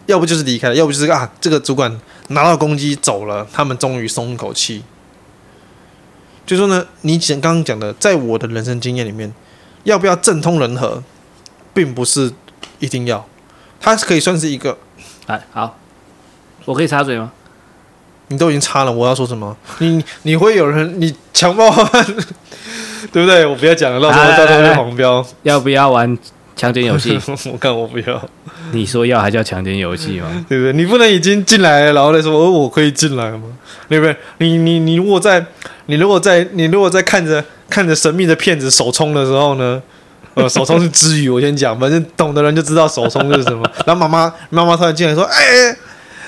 [0.06, 4.82] 要不就是离开了，要不就是啊，这个主管拿到公鸡走了，他们终于松一口气。
[6.44, 9.32] 就说呢，你讲刚刚讲的，在我的人生经验里面，
[9.84, 11.02] 要不要政通人和，
[11.72, 12.32] 并不是
[12.80, 13.24] 一定要，
[13.80, 14.76] 它可以算是一个。
[15.26, 15.78] 哎，好，
[16.64, 17.32] 我可以插嘴吗？
[18.28, 19.56] 你都已经插了，我要说什么？
[19.78, 21.70] 你你会有人你强暴，
[23.12, 23.46] 对不对？
[23.46, 25.24] 我不要讲了，到时候到时候就黄标。
[25.44, 26.18] 要不要玩？
[26.62, 27.18] 强奸游戏，
[27.52, 28.28] 我看我不要。
[28.70, 30.28] 你说要还叫强奸游戏吗？
[30.48, 30.72] 对不对？
[30.72, 33.42] 你不能已经进来了，然后再说，哦，我可以进来吗？
[33.88, 34.16] 对不对？
[34.38, 35.44] 你你你如果在，
[35.86, 39.82] 你如果在，你如果在看着看着神秘的骗子手冲的时候呢？
[40.34, 43.68] 呃， 手冲是之语，我先讲，反正懂的人就知道手冲是什么。
[43.84, 45.42] 然后妈妈妈妈突然进来说，哎
[45.72, 45.76] 哎，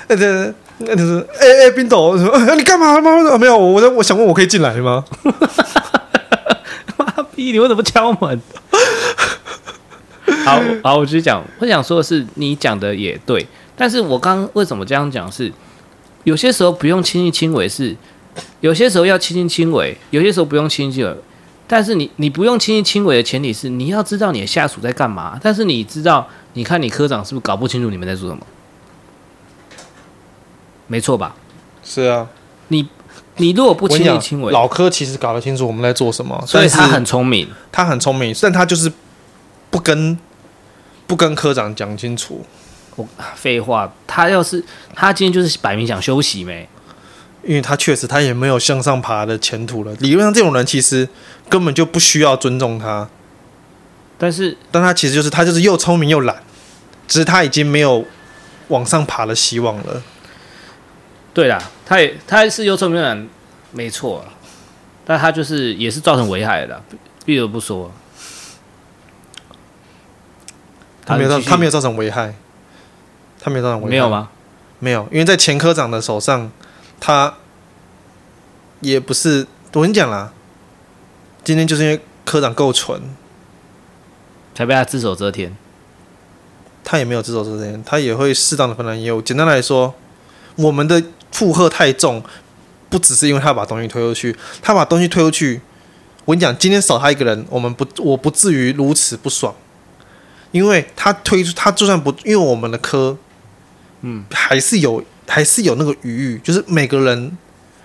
[0.09, 2.99] 那这那就是哎哎冰斗，说你干嘛？
[2.99, 5.05] 妈妈说没有，我在我想问，我可以进来吗？
[6.97, 8.41] 妈逼，你为什么敲门？
[10.45, 11.43] 好好，我继续讲。
[11.57, 13.43] 我想说的是，你讲的也对，
[13.75, 15.29] 但是我刚为什么这样讲？
[15.31, 15.51] 是
[16.23, 17.95] 有些时候不用亲力亲为，是
[18.59, 21.15] 有些时候要亲力亲为，有些时候不用亲力亲为。
[21.67, 25.39] 但是你你不用亲力亲为的前提是你要知道你的下属在干嘛。
[25.41, 28.45] 但是你知道，你看你科长是不是搞不清楚你们在做什么？
[30.85, 31.35] 没错吧？
[31.83, 32.27] 是啊，
[32.67, 32.87] 你
[33.37, 38.91] 你如果不亲力亲为，老科其实搞得清楚我们在做什么，所以他很聪明，他很聪明，但他就是。
[39.71, 40.17] 不跟
[41.07, 42.45] 不跟科长讲清楚，
[42.95, 46.67] 我废话，他要是他今天就是摆明想休息没，
[47.43, 49.93] 因为他确实他也没有向上爬的前途了。
[49.99, 51.07] 理论上这种人其实
[51.47, 53.07] 根本就不需要尊重他，
[54.17, 56.41] 但是但他其实就是他就是又聪明又懒，
[57.07, 58.05] 只是他已经没有
[58.69, 60.01] 往上爬的希望了。
[61.33, 63.27] 对啦，他也他是又聪明又懒，
[63.71, 64.25] 没错，
[65.05, 66.81] 但他就是也是造成危害的，
[67.25, 67.91] 避而不说。
[71.05, 72.33] 他没有造，他没有造成危害，
[73.39, 73.89] 他没有造成危害。
[73.89, 74.29] 没有吗？
[74.79, 76.51] 没有，因为在前科长的手上，
[76.99, 77.35] 他
[78.81, 79.47] 也不是。
[79.73, 80.31] 我跟你讲啦，
[81.43, 83.01] 今天就是因为科长够蠢，
[84.53, 85.55] 才被他只手遮天。
[86.83, 89.21] 他也没有只手遮天，他也会适当的分担业务。
[89.21, 89.93] 简单来说，
[90.55, 92.23] 我们的负荷太重，
[92.89, 95.59] 不只是因为他把东西推出去，他把东西推出去。
[96.23, 99.53] 我跟你讲，今天少他一个人，我们不，我不至于如此不爽。
[100.55, 103.17] 因为他推出，他就算不，因为我们的科，
[103.99, 107.37] 嗯，还是有，还是有那个余裕，就是每个人，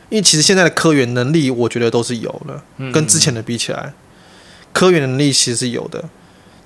[0.09, 2.63] 因为其实现在的科员能力，我觉得都是有的，
[2.93, 3.93] 跟之前的比起来，
[4.73, 6.09] 科员能力其实是有的，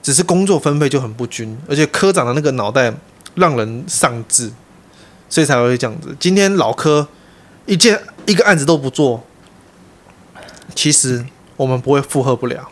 [0.02, 2.92] 只是工作分配就很不均，而且科长的那个脑袋
[3.36, 4.52] 让人丧志，
[5.30, 6.14] 所以才会这样子。
[6.20, 7.08] 今天老科
[7.64, 9.24] 一件一个案子都不做，
[10.74, 11.24] 其实
[11.56, 12.68] 我们不会负荷不了。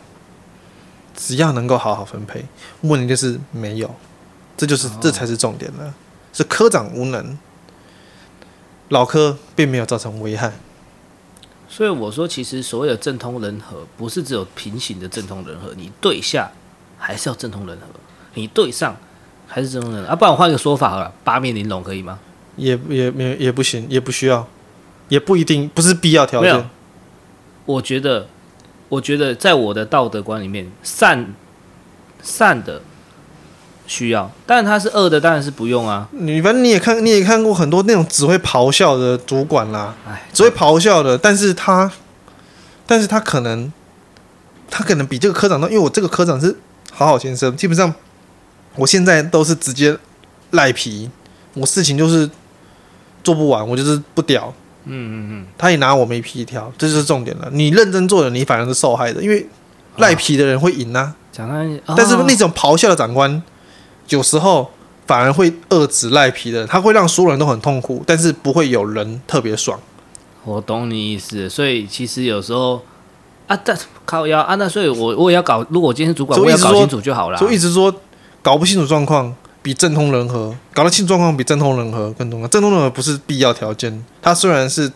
[1.15, 2.43] 只要能够好好分配，
[2.81, 3.93] 问题就是没有，
[4.57, 5.93] 这就是这才是重点了。
[6.31, 7.37] 是科长无能，
[8.89, 10.51] 老科并没有造成危害。
[11.69, 16.51] 所以我说，其实所谓的政通人和，不是只有平行的政通人和，你对下
[16.97, 17.85] 还是要政通人和，
[18.35, 18.95] 你对上
[19.47, 20.15] 还是政通人和啊。
[20.15, 22.19] 不然我换一个说法好了，八面玲珑可以吗？
[22.55, 24.47] 也也也也不行，也不需要，
[25.09, 26.69] 也不一定，不是必要条件。
[27.65, 28.27] 我觉得，
[28.93, 31.33] 我觉得在我的道德观里面，善
[32.21, 32.81] 善的。
[33.85, 36.07] 需要，但是他是恶的，当然是不用啊。
[36.11, 41.91] 你反正你也看，你也看过很多那种只会咆哮的主管啦，唉，只会咆哮的，但是他，
[42.87, 43.71] 但是他可能，
[44.69, 46.55] 他可能比这个科长都，因为我这个科长是
[46.93, 47.93] 好好先生，基本上
[48.77, 49.97] 我现在都是直接
[50.51, 51.11] 赖皮，
[51.55, 52.27] 我事情就是
[53.21, 54.53] 做不完，我就是不屌。
[54.85, 57.49] 嗯嗯嗯，他也拿我没皮条，这就是重点了。
[57.51, 59.47] 你认真做的，你反而是受害的，因为
[59.97, 61.15] 赖皮的人会赢啊。
[61.31, 63.41] 讲他，但是那种咆哮的长官。
[64.09, 64.69] 有时候
[65.07, 69.79] 反而会遏制赖皮的人，他会让所有人都很痛苦，但是不会有人特别爽。
[70.43, 72.81] 我懂你意思，所以其实有时候
[73.47, 73.75] 啊，但
[74.05, 77.39] 靠腰啊，那所以我我也要搞，如果我今天是主管，我要搞清楚就好了。
[77.39, 77.95] 就一直说
[78.41, 82.47] 搞不清楚状况比政通人和，搞得清楚状况比政通人和更重要。
[82.47, 84.91] 政通人和不是必要条件，它虽然是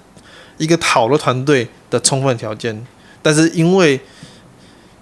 [0.60, 2.86] 一个好的团队的充分条件，
[3.24, 4.00] 但是因为。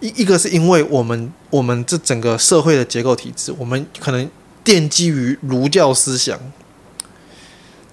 [0.01, 4.29] 一一个是因为我们我们这整个社会的结构体制，我们可能
[4.63, 6.37] 奠基于儒教思想，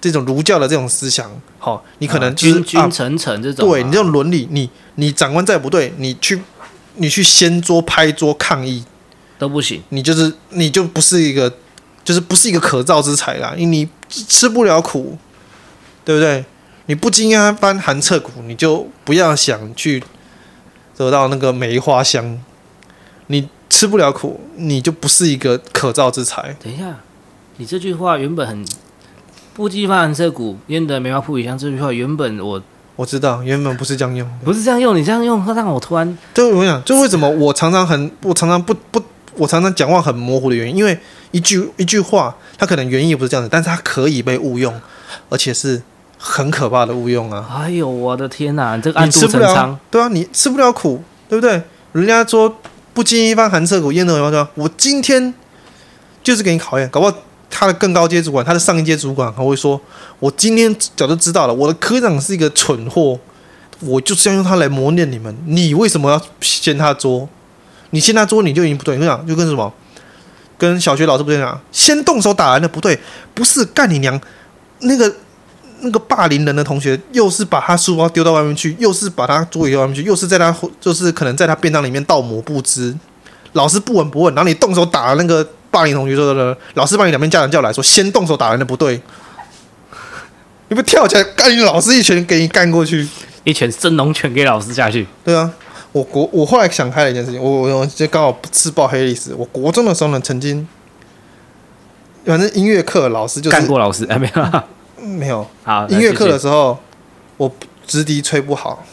[0.01, 6.41] 这种儒教的这种思想，好，你可能君君臣臣这种，对你这种伦理，你你长官再不对，你去
[6.95, 8.83] 你去掀桌拍桌抗议
[9.39, 11.51] 都不行，你就是你就不是一个，
[12.03, 15.17] 就是不是一个可造之材啦，因为你吃不了苦，
[16.03, 16.43] 对不对？
[16.85, 20.03] 你不经一番寒彻骨，你就不要想去。
[20.95, 22.39] 得到那个梅花香，
[23.25, 26.55] 你吃不了苦，你就不是一个可造之材。
[26.63, 26.97] 等一下，
[27.57, 28.63] 你这句话原本很
[29.55, 31.57] 不经一番寒彻骨，焉得梅花扑鼻香。
[31.57, 32.61] 这句话原本我
[32.95, 34.95] 我知道，原本不是这样用，不是这样用。
[34.95, 39.01] 你这样用，会让我突然对我想，就为什么我常常很，我常常不不，
[39.37, 40.97] 我常常讲话很模糊的原因，因为
[41.31, 44.73] 一句一句话，它可能原意不是这样子，但是它可以被误用，
[45.29, 45.81] 而且是。
[46.25, 47.45] 很可怕的误用啊！
[47.53, 48.77] 哎呦，我的天哪！
[48.77, 51.61] 这个暗度陈仓，对啊，你吃不了苦，对不对？
[51.91, 52.55] 人家说
[52.93, 54.47] 不经一番寒彻骨，焉得梅花香？
[54.53, 55.33] 我今天
[56.23, 57.13] 就是给你考验，搞不好
[57.49, 59.81] 他的更高阶主管，他的上一阶主管还会说：
[60.19, 63.19] 我今天早就知道了，我的科长是一个蠢货，
[63.81, 65.37] 我就是要用他来磨练你们。
[65.45, 67.27] 你为什么要掀他桌？
[67.93, 68.97] 你掀他桌你就已经不对。
[68.97, 69.71] 你讲就跟什么？
[70.57, 72.99] 跟小学老师不一样，先动手打人的不对，
[73.33, 74.19] 不是干你娘
[74.79, 75.15] 那个。
[75.85, 82.95] 那个霸凌人的同学，又是把他书包丢到外面去，又是把他桌椅丢到外面去，又是在他就是可能在他便当里面倒抹布汁。
[83.51, 89.01] 老师不闻不问，然后你动手打那个霸凌同学说的，老师把你两边家长叫来说，先动手打人的不对，
[90.69, 93.05] 你不跳起来干你老师一拳给你干过去，
[93.43, 95.05] 一拳真龙拳给老师下去。
[95.25, 95.51] 对啊，
[95.93, 99.33] 我国我后来想开了一件事情，我我就刚好吃爆黑历史。
[99.33, 100.67] 我国中的时候呢，曾经
[102.25, 104.63] 反正音乐课老师就是干过老师，哎 没有。
[105.05, 106.79] 没有好，音乐课的时候，
[107.35, 107.51] 我
[107.85, 108.85] 直笛吹不好，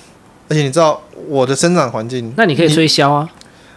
[0.49, 3.29] 而且你知道我的生长环境，那你可以吹箫啊。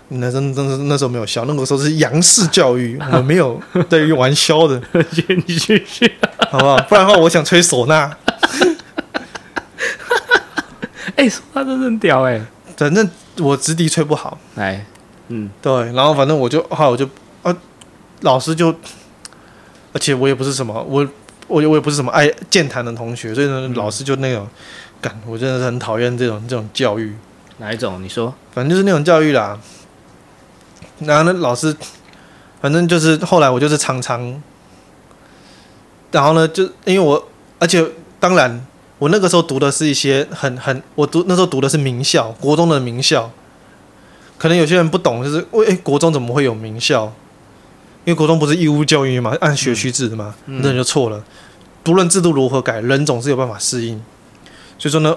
[0.08, 4.82] 那真真是那时候没有箫，那个时候是杨氏教育，我没有 对于玩箫的。
[5.46, 6.12] 你继续，
[6.50, 6.76] 好不好？
[6.90, 8.12] 不然的话，我想吹唢呐。
[11.16, 12.46] 哎、欸，唢呐真的很屌哎、欸！
[12.78, 13.10] 反正
[13.40, 14.86] 我直笛吹不好，哎，
[15.28, 17.08] 嗯，对，然后反正我就，后来我就
[17.44, 17.56] 啊，
[18.22, 18.74] 老师就，
[19.94, 21.08] 而且我也不是什么我。
[21.50, 24.48] 我我也不是什么爱健谈的同学，所以呢，老师就那种，
[25.02, 27.14] 干、嗯，我真的是很讨厌这种这种教育。
[27.58, 28.02] 哪一种？
[28.02, 28.34] 你说？
[28.54, 29.60] 反正就是那种教育啦。
[31.00, 31.76] 然后呢，老师，
[32.62, 34.42] 反正就是后来我就是常常，
[36.12, 37.28] 然后呢，就因为我，
[37.60, 37.86] 而且
[38.22, 38.66] 当然，
[39.04, 43.30] 我那个时候读的是一些很很，我读那时候读的是名校，国中的名校。
[44.38, 47.12] 可能有些人不懂，就是为、欸、国中怎么会有名校？
[48.06, 51.22] 因为国中不是义务教育嘛，按学区制的嘛，那、你、就错了。
[51.84, 54.02] 不论制度如何改，人总是有办法适应。
[54.80, 55.14] 所以说呢，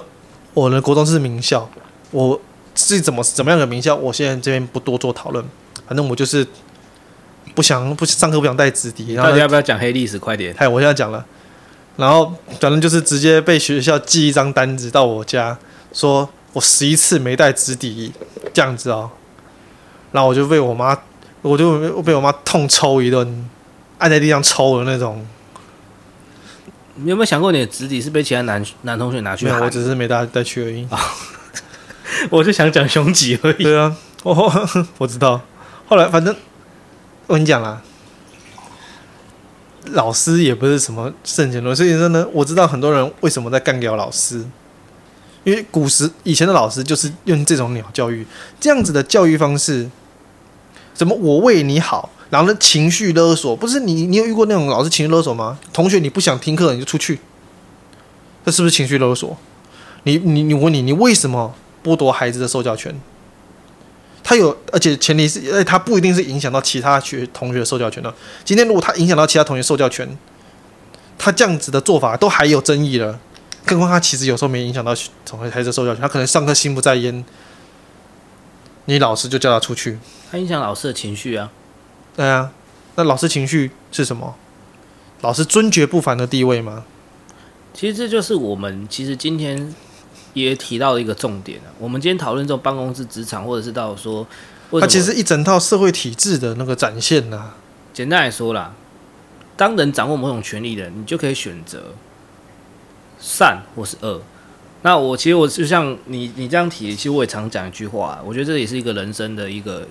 [0.53, 1.71] 我的国中是名校，
[2.11, 2.41] 我
[2.75, 5.45] 是怎么怎么样的名校，我现在这边不多做讨论。
[5.87, 6.45] 反正我就是
[7.55, 9.15] 不想不上课不想带纸笛。
[9.15, 10.19] 然后大家要不要讲黑历史？
[10.19, 10.53] 快点！
[10.59, 11.25] 嗨，我现在讲了。
[11.97, 15.57] 然后反正就是直接被学校寄一张单子到我家，
[15.93, 18.13] 说我十一次没带纸底，
[18.53, 19.11] 这样子哦。
[20.13, 20.99] 然后我就被我妈。
[21.43, 23.49] 我就被我妈痛抽一顿，
[23.99, 25.25] 按在地上抽的那种。
[26.97, 29.45] 你有没有想过你的纸底是被其他男男同学拿去？
[29.45, 30.89] 没有，我只是没带带去而已。
[32.31, 33.63] 我就想讲胸肌而已。
[33.63, 33.95] 对啊，
[34.25, 34.69] 哦，
[34.99, 35.41] 我知道。
[35.87, 36.35] 后来反正
[37.29, 37.81] 我跟你讲啦，
[39.93, 44.45] 老师也不是什么圣贤论，所以说呢我知道很多人为什么在干掉老师，
[45.45, 48.27] 因为古时以前的老师就是用这种鸟教育，
[48.61, 49.89] 这样子的教育方式，
[50.95, 55.59] 怎么我为你好，然后呢情绪勒索，不是你你有遇过那种老师情绪勒索吗？
[55.73, 57.21] 同学你不想听课你就出去，
[58.45, 59.37] 这是不是情绪勒索？
[60.05, 61.55] 你你你问你你为什么？
[61.85, 62.93] 剥夺孩子的受教权，
[64.29, 68.13] 他有，而且前提是，哎，他不一定是影响到其他学同学的受教权的。
[68.45, 70.19] 今天如果他影响到其他同学受教权，
[71.17, 73.21] 他这样子的做法都还有争议了，
[73.65, 74.93] 更何况他其实有时候没影响到
[75.25, 77.25] 同学孩子受教权，他可能上课心不在焉，
[78.87, 79.97] 你老师就叫他出去，
[80.29, 81.53] 他影响老师的情绪啊。
[82.17, 82.51] 对啊，
[82.97, 84.35] 那老师情绪是什么？
[85.21, 86.83] 老师尊爵不凡的地位吗？
[87.73, 89.73] 其实这就是我们其实今天。
[90.45, 94.27] 也提到了一个重点啊，我们今天讨论这种办公室职场，或者是到说，
[94.81, 97.53] 它其实一整套社会体制的那个展现呐。
[97.95, 98.75] 简单来说啦，
[99.57, 101.95] 当人掌握某种权利的，你就可以选择
[103.19, 104.21] 善或是恶。
[104.83, 109.89] 那我其实我就像你你这样提，其实我也常讲一句话，我觉得这也是一个人生的一个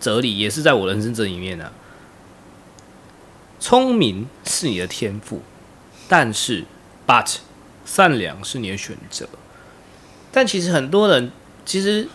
[0.00, 1.70] 哲理，也是在我人生这里面呢。
[3.60, 5.40] 聪明是你的天赋，
[6.08, 6.64] 但是
[7.06, 7.36] but
[7.84, 9.28] 善良是你的选择。
[10.32, 11.30] 但其实很多人，
[11.64, 12.08] 其实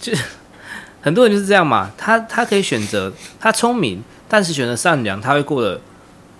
[0.00, 0.12] 就
[1.02, 1.90] 很多人就是这样嘛。
[1.96, 5.80] 他他可以选择他聪明，但是选择善良，他会过得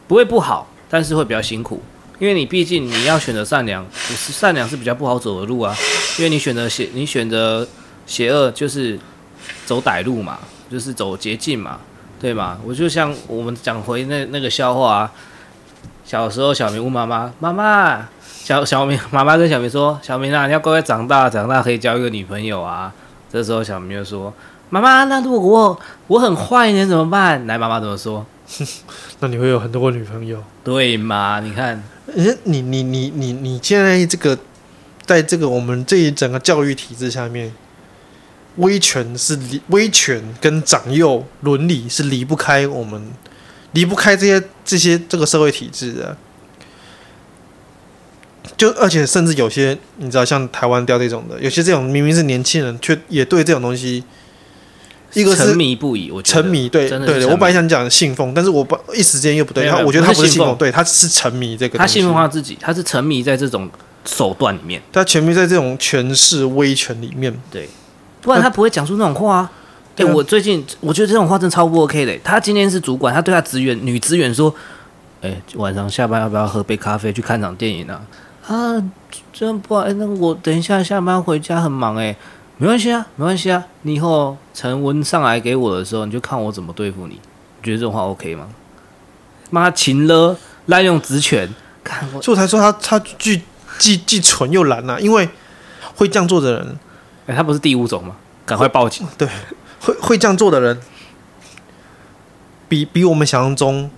[0.06, 1.82] 不会不好，但是会比较辛苦。
[2.18, 5.76] 因为你毕竟你要选择善良，不是善良是比较不好走的路啊。
[6.18, 7.66] 因为你选择邪，你选择
[8.06, 8.98] 邪恶就是
[9.66, 10.38] 走歹路嘛，
[10.70, 11.78] 就是走捷径嘛，
[12.18, 12.58] 对吗？
[12.64, 15.12] 我就像我们讲回那那个笑话啊，
[16.06, 18.08] 小时候小明问妈妈：“妈妈。”
[18.46, 22.94] 小小明妈妈跟小明说：“小明啊，你要乖乖长大，长大可以交一个女朋友啊。”
[23.28, 24.32] 这时候小明就说
[24.70, 28.24] ：“妈妈，那如果我我很坏，你怎么办？”来，妈妈怎么说？
[29.18, 31.40] 那你会有很多个女朋友，对吗？
[31.40, 31.82] 你看，
[32.14, 34.38] 你你你你你你现在这个，
[35.04, 37.52] 在这个我们这一整个教育体制下面，
[38.58, 43.10] 威权是离威权跟长幼伦理是离不开我们，
[43.72, 46.16] 离不开这些这些这个社会体制的。
[48.56, 54.02] 就而且甚至有些你知道像台湾调这种的，有些这种明明是年轻人，却也对这种东西，
[55.14, 56.10] 一个是沉迷不已。
[56.10, 59.68] 我沉迷，对对对，我本来想讲信奉，但是我不一时间又不对。
[59.68, 61.78] 他我觉得他不是信奉，对，他是沉迷这个。
[61.78, 63.68] 他信奉他自己，他是沉迷在这种
[64.04, 67.34] 手段里面，他沉迷在这种权势威权里面。
[67.50, 67.68] 对，
[68.20, 69.52] 不然他不会讲出那种话啊。
[69.96, 72.14] 哎，我最近我觉得这种话真的超不 OK 的。
[72.22, 74.54] 他今天是主管，他对他职员女职员说
[75.22, 78.02] ：“哎，晚上下班要不要喝杯咖啡去看场电影啊？”
[78.46, 78.80] 啊，
[79.32, 82.16] 真不好哎，那我等一下下班回家很忙哎，
[82.58, 87.14] 没关系啊，没关系啊，你以后成文上来给我的时候，你就看我怎么对付你。
[87.14, 87.20] 你
[87.64, 88.46] 觉得这种话 OK 吗？
[89.50, 90.36] 妈，勤了，
[90.66, 93.42] 滥用职权，看我，所以我才说他他既
[93.78, 95.28] 既既蠢又懒呐，因为
[95.96, 96.78] 会这样做的人，
[97.26, 98.14] 哎，他不是第五种吗？
[98.44, 99.04] 赶快报警。
[99.18, 99.28] 对，
[99.80, 100.80] 会会这样做的人，
[102.68, 103.90] 比比我们想象中。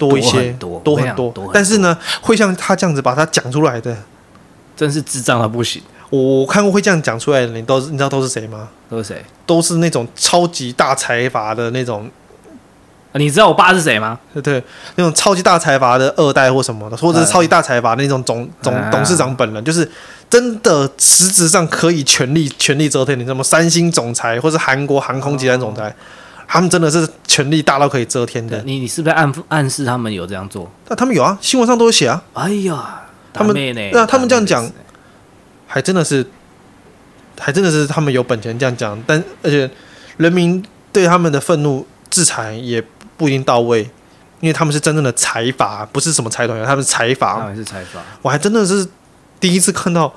[0.00, 3.94] 多一些，多，多很多，但是呢，会像他这样子把它讲出来的，
[4.74, 5.82] 真是智障到不行。
[6.08, 8.70] 我看过会这样讲出来的你，都是你知道都是谁吗？
[8.88, 9.22] 都是谁？
[9.44, 12.10] 都是那种超级大财阀的那种。
[13.12, 14.18] 你知道我爸是谁吗？
[14.32, 19.88] 对对，那种超级大财阀的二代或什么的，或者是超级大财阀那种总总董事长本人，就是
[20.30, 23.18] 真的实质上可以权力权力遮天。
[23.18, 23.42] 你知道吗？
[23.42, 25.94] 三星总裁或是韩国航空集团总裁。
[26.52, 28.60] 他们真的是权力大到可以遮天的。
[28.64, 30.68] 你你是不是暗暗示他们有这样做？
[30.88, 32.20] 那他们有啊，新闻上都有写啊。
[32.32, 33.54] 哎呀，他们
[33.92, 34.68] 那他们这样讲，
[35.68, 36.26] 还真的是，
[37.38, 39.00] 还真的是他们有本钱这样讲。
[39.06, 39.70] 但而且
[40.16, 40.60] 人民
[40.92, 42.82] 对他们的愤怒制裁也
[43.16, 43.82] 不一定到位，
[44.40, 47.38] 因为他们是真正的财阀，不是什么财团，他们是财阀。
[47.38, 48.00] 他们是财阀。
[48.22, 48.84] 我还真的是
[49.38, 50.12] 第一次看到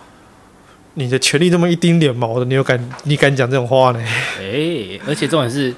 [0.95, 3.99] 你的权力这么一丁点毛的，你有敢你敢讲这种话呢？
[4.39, 5.71] 哎，而且重点是。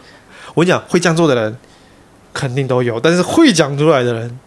[0.55, 1.55] 我跟你讲，会这样做的人
[2.33, 4.39] 肯定都有，但是会讲出来的人，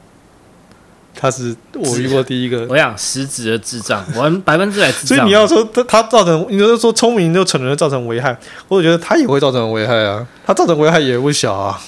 [1.15, 2.67] 他是我遇过第一个。
[2.71, 5.09] 我想实质的智障，我百分之百智障。
[5.09, 8.37] 所以你要说他他造成，你就是说聪明就可能造成危害，
[8.69, 11.81] 我觉得他也会造成危害啊，他造成危害也不小啊。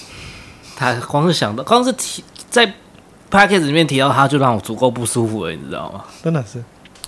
[0.76, 6.04] 他光是想到，光是提在 p a c k a g e 里面提到他，就让我足够不舒服了，你知道吗？
[6.22, 6.62] 真的是，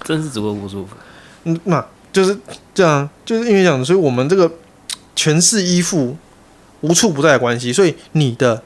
[0.05, 0.97] 真是足够不舒服。
[1.45, 2.39] 嗯，那就是
[2.75, 4.51] 这样，就是因为这样，所以我们这个
[5.17, 6.17] 权势依附。
[6.83, 8.63] 无处不在的关系，所以你的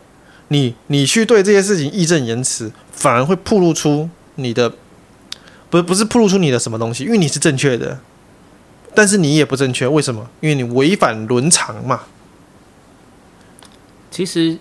[0.48, 4.72] 你你去对这些事情义正言辞，反而会暴露出你的，
[5.70, 8.00] 不不是暴露出你的什么东西，因为你是正确的，
[8.94, 10.28] 但是你也不正确，为什么？
[10.40, 12.02] 因为你违反伦常嘛。
[14.10, 14.58] 其实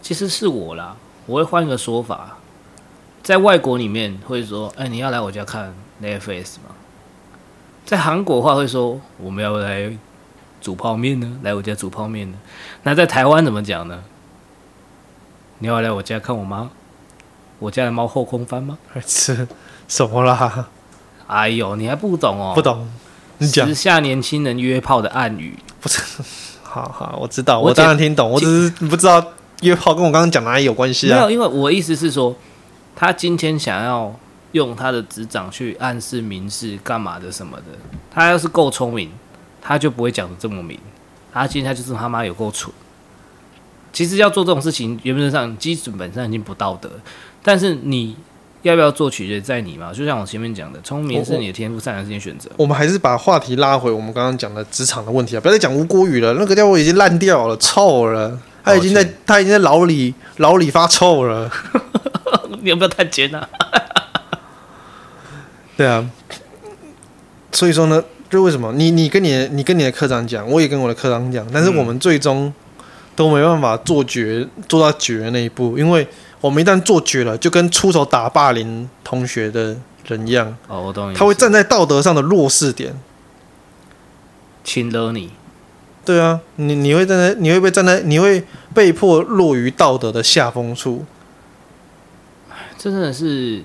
[0.00, 2.38] 其实是我啦，我会换一个说法，
[3.22, 5.72] 在外国里面会说，哎，你要来我家看
[6.02, 6.74] Netflix 吗？
[7.86, 9.96] 在韩国话会说，我们要来
[10.62, 12.38] 煮泡面呢，来我家煮泡面呢。
[12.84, 14.02] 那在台湾怎么讲呢？
[15.58, 16.70] 你要来我家看我妈，
[17.58, 18.78] 我家的猫后空翻吗？
[19.06, 19.46] 是
[19.88, 20.68] 什么啦？
[21.26, 22.52] 哎呦，你还不懂哦？
[22.54, 22.88] 不懂，
[23.38, 23.66] 你讲。
[23.66, 26.00] 时下年轻人约炮的暗语，不是？
[26.62, 29.22] 好好，我知道，我当然听懂，我只是不知道
[29.60, 31.16] 约炮跟我刚刚讲哪里有关系啊？
[31.16, 32.34] 没有，因为我意思是说，
[32.96, 34.14] 他今天想要
[34.52, 37.64] 用他的执掌去暗示、明示干嘛的什么的，
[38.10, 39.10] 他要是够聪明，
[39.62, 40.78] 他就不会讲的这么明。
[41.32, 42.70] 他今天他就是他妈有够蠢。
[43.92, 46.90] 其实要做这种事情，原则上基准本上已经不道德。
[47.42, 48.16] 但是你
[48.62, 49.92] 要不要做，取决在你嘛。
[49.92, 52.50] 就像我前面讲的，聪明是你的天赋，善良是你的选择。
[52.56, 55.40] 我们还是把话题拉回我们刚刚讲的职场的问题啊！
[55.40, 58.38] 不要再讲吴郭宇了，那个家伙已经烂掉了，臭了。
[58.64, 61.50] 他已经在，他已经在牢里，牢里发臭了。
[62.62, 63.48] 你有没有探监啊？
[65.76, 66.08] 对啊。
[67.50, 68.02] 所以说呢，
[68.32, 72.46] 就为什么你你跟你的你跟你的科长讲，我也跟我的科长讲，但是我们最终。
[72.46, 72.54] 嗯
[73.14, 76.08] 都没办法做绝做到绝的那一步，因为
[76.40, 79.76] 我们一旦做绝了，就跟出手打霸凌同学的
[80.06, 80.56] 人一样。
[80.66, 81.14] 哦，我懂你。
[81.14, 82.98] 他会站在道德上的弱势点，
[84.64, 85.30] 亲了你。
[86.06, 91.04] 对啊，你你会站在，你会被站在，你会被迫落于道德的下风处。
[92.78, 93.62] 这真的是，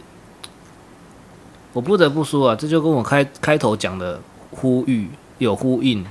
[1.72, 4.20] 我不得不说啊，这就跟我开开头讲的
[4.60, 6.06] 呼吁有呼应。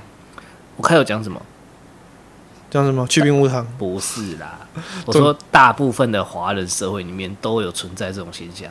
[0.77, 1.41] 我看有讲什么？
[2.69, 3.05] 讲什么？
[3.07, 3.65] 去冰无糖？
[3.77, 4.59] 不是啦，
[5.05, 8.69] 我说大部分的华人社会里面都有存在这种现象，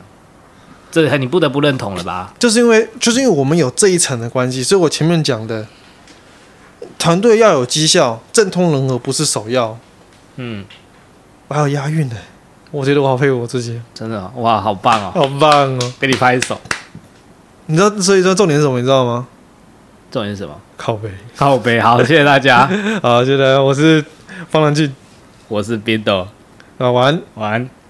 [0.91, 2.33] 这个你不得不认同了吧？
[2.39, 5.67] 就是因为就是因为我们有这一层的关系，所以我前面讲的
[6.99, 9.77] 团队要有绩效，政通人和不是首要。
[10.37, 10.63] 嗯，
[11.47, 12.15] 我还有押韵呢，
[12.71, 16.59] 我觉得我好佩服我自己，真的哇，好棒哦，好棒哦，给你拍一手。
[17.65, 18.77] 你知道，所以说重点是什么？
[18.77, 19.27] 你知道吗？
[20.17, 20.59] 重点是什么？
[20.75, 21.79] 靠背，靠背。
[21.79, 22.67] 好，谢谢大家。
[23.03, 23.55] 好，谢谢。
[23.59, 24.03] 我是
[24.49, 24.91] 方兰俊，
[25.47, 26.27] 我是冰豆。
[26.79, 27.69] 啊，晚安，晚安。